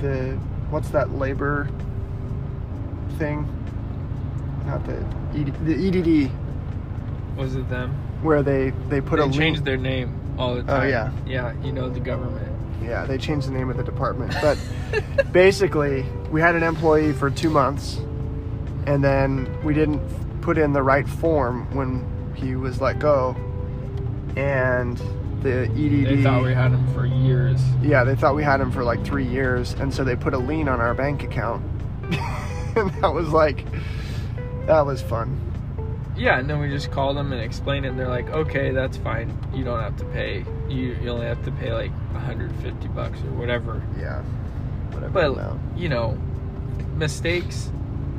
the, 0.00 0.38
what's 0.70 0.90
that 0.90 1.10
labor 1.18 1.68
thing? 3.18 3.44
Not 4.66 4.86
the 4.86 5.04
ED, 5.36 5.66
the 5.66 6.26
EDD, 6.26 6.30
Was 7.36 7.54
it 7.54 7.68
them? 7.68 7.92
where 8.22 8.42
they 8.42 8.70
they 8.88 9.00
put 9.00 9.18
they 9.18 9.24
a 9.24 9.30
changed 9.30 9.40
link. 9.60 9.64
their 9.64 9.76
name 9.76 10.18
all 10.38 10.54
the 10.54 10.62
time. 10.62 10.70
Oh, 10.70 10.80
time. 10.80 10.88
yeah. 10.90 11.12
Yeah, 11.26 11.64
you 11.64 11.72
know 11.72 11.88
the 11.88 12.00
government. 12.00 12.52
Yeah, 12.82 13.04
they 13.04 13.18
changed 13.18 13.46
the 13.48 13.52
name 13.52 13.70
of 13.70 13.76
the 13.76 13.82
department. 13.84 14.34
But 14.40 14.58
basically, 15.32 16.04
we 16.30 16.40
had 16.40 16.54
an 16.54 16.62
employee 16.62 17.12
for 17.12 17.30
two 17.30 17.50
months, 17.50 17.96
and 18.86 19.02
then 19.02 19.48
we 19.64 19.74
didn't 19.74 20.00
put 20.40 20.58
in 20.58 20.72
the 20.72 20.82
right 20.82 21.08
form 21.08 21.74
when 21.74 22.04
he 22.34 22.54
was 22.54 22.80
let 22.80 22.98
go, 22.98 23.34
and 24.36 24.96
the 25.42 25.64
EDD. 25.64 26.06
They 26.16 26.22
thought 26.22 26.42
we 26.42 26.54
had 26.54 26.70
him 26.72 26.86
for 26.94 27.06
years. 27.06 27.60
Yeah, 27.82 28.04
they 28.04 28.14
thought 28.14 28.34
we 28.34 28.42
had 28.44 28.60
him 28.60 28.70
for 28.70 28.84
like 28.84 29.04
three 29.04 29.26
years, 29.26 29.72
and 29.74 29.92
so 29.92 30.04
they 30.04 30.16
put 30.16 30.34
a 30.34 30.38
lien 30.38 30.68
on 30.68 30.80
our 30.80 30.94
bank 30.94 31.22
account, 31.22 31.62
and 32.76 32.90
that 33.00 33.12
was 33.12 33.28
like, 33.30 33.64
that 34.66 34.84
was 34.84 35.02
fun. 35.02 35.40
Yeah, 36.16 36.38
and 36.38 36.48
then 36.48 36.60
we 36.60 36.68
just 36.68 36.90
called 36.90 37.16
them 37.16 37.32
and 37.32 37.42
explained 37.42 37.84
it. 37.84 37.90
And 37.90 37.98
they're 37.98 38.08
like, 38.08 38.28
"Okay, 38.30 38.70
that's 38.70 38.96
fine. 38.96 39.36
You 39.52 39.64
don't 39.64 39.80
have 39.80 39.96
to 39.98 40.04
pay. 40.06 40.44
You 40.68 40.96
you 41.02 41.10
only 41.10 41.26
have 41.26 41.44
to 41.44 41.52
pay 41.52 41.72
like 41.72 41.90
150 42.12 42.88
bucks 42.88 43.18
or 43.20 43.32
whatever." 43.32 43.82
Yeah, 43.98 44.22
whatever. 44.92 45.12
But 45.12 45.32
amount. 45.32 45.60
you 45.78 45.88
know, 45.88 46.18
mistakes. 46.96 47.70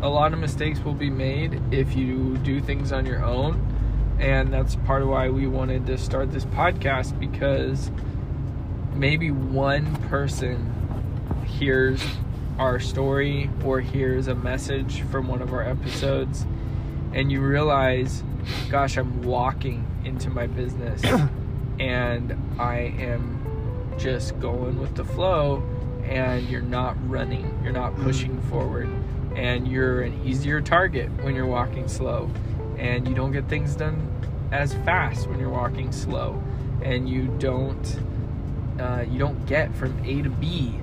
A 0.01 0.09
lot 0.09 0.31
of 0.31 0.39
mistakes 0.39 0.79
will 0.81 0.93
be 0.93 1.09
made 1.09 1.59
if 1.71 1.95
you 1.95 2.37
do 2.37 2.61
things 2.61 2.91
on 2.91 3.07
your 3.07 3.23
own, 3.23 3.65
and 4.19 4.53
that's 4.53 4.75
part 4.75 5.01
of 5.01 5.07
why 5.07 5.29
we 5.29 5.47
wanted 5.47 5.87
to 5.87 5.97
start 5.97 6.31
this 6.31 6.45
podcast 6.45 7.19
because 7.19 7.89
maybe 8.93 9.31
one 9.31 9.95
person 10.03 10.73
hears 11.47 12.03
our 12.57 12.79
story 12.79 13.49
or 13.63 13.79
hears 13.79 14.27
a 14.27 14.35
message 14.35 15.01
from 15.03 15.27
one 15.27 15.41
of 15.41 15.53
our 15.53 15.63
episodes 15.63 16.45
and 17.13 17.31
you 17.31 17.39
realize 17.39 18.23
gosh 18.69 18.97
i'm 18.97 19.21
walking 19.21 19.85
into 20.03 20.29
my 20.29 20.47
business 20.47 21.01
and 21.79 22.35
i 22.59 22.77
am 22.99 23.95
just 23.97 24.39
going 24.39 24.79
with 24.79 24.95
the 24.95 25.05
flow 25.05 25.63
and 26.05 26.47
you're 26.49 26.61
not 26.61 26.95
running 27.09 27.59
you're 27.63 27.73
not 27.73 27.95
pushing 27.97 28.41
forward 28.43 28.89
and 29.35 29.67
you're 29.67 30.01
an 30.01 30.25
easier 30.25 30.59
target 30.59 31.11
when 31.23 31.35
you're 31.35 31.45
walking 31.45 31.87
slow 31.87 32.29
and 32.77 33.07
you 33.07 33.13
don't 33.13 33.31
get 33.31 33.47
things 33.47 33.75
done 33.75 34.01
as 34.51 34.73
fast 34.73 35.27
when 35.27 35.39
you're 35.39 35.49
walking 35.49 35.91
slow 35.91 36.41
and 36.81 37.07
you 37.07 37.27
don't 37.39 37.99
uh, 38.79 39.03
you 39.09 39.17
don't 39.19 39.45
get 39.45 39.73
from 39.75 39.97
A 40.05 40.21
to 40.21 40.29
B 40.29 40.79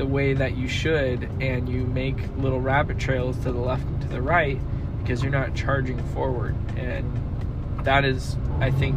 the 0.00 0.06
way 0.06 0.32
that 0.32 0.56
you 0.56 0.66
should, 0.66 1.28
and 1.42 1.68
you 1.68 1.84
make 1.84 2.16
little 2.38 2.58
rabbit 2.58 2.98
trails 2.98 3.36
to 3.40 3.52
the 3.52 3.60
left 3.60 3.84
and 3.84 4.00
to 4.00 4.08
the 4.08 4.22
right 4.22 4.58
because 5.02 5.22
you're 5.22 5.30
not 5.30 5.54
charging 5.54 6.02
forward. 6.14 6.56
And 6.78 7.04
that 7.84 8.06
is, 8.06 8.38
I 8.60 8.70
think, 8.70 8.96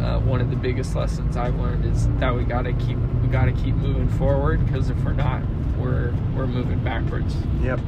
uh, 0.00 0.20
one 0.20 0.40
of 0.40 0.48
the 0.48 0.56
biggest 0.56 0.96
lessons 0.96 1.36
I've 1.36 1.56
learned 1.56 1.84
is 1.84 2.08
that 2.18 2.34
we 2.34 2.44
gotta 2.44 2.72
keep 2.72 2.96
we 3.20 3.28
gotta 3.28 3.52
keep 3.52 3.74
moving 3.74 4.08
forward 4.08 4.64
because 4.64 4.88
if 4.88 4.96
we're 5.04 5.12
not, 5.12 5.42
we're 5.78 6.14
we're 6.34 6.46
moving 6.46 6.82
backwards. 6.82 7.36
Yep. 7.60 7.80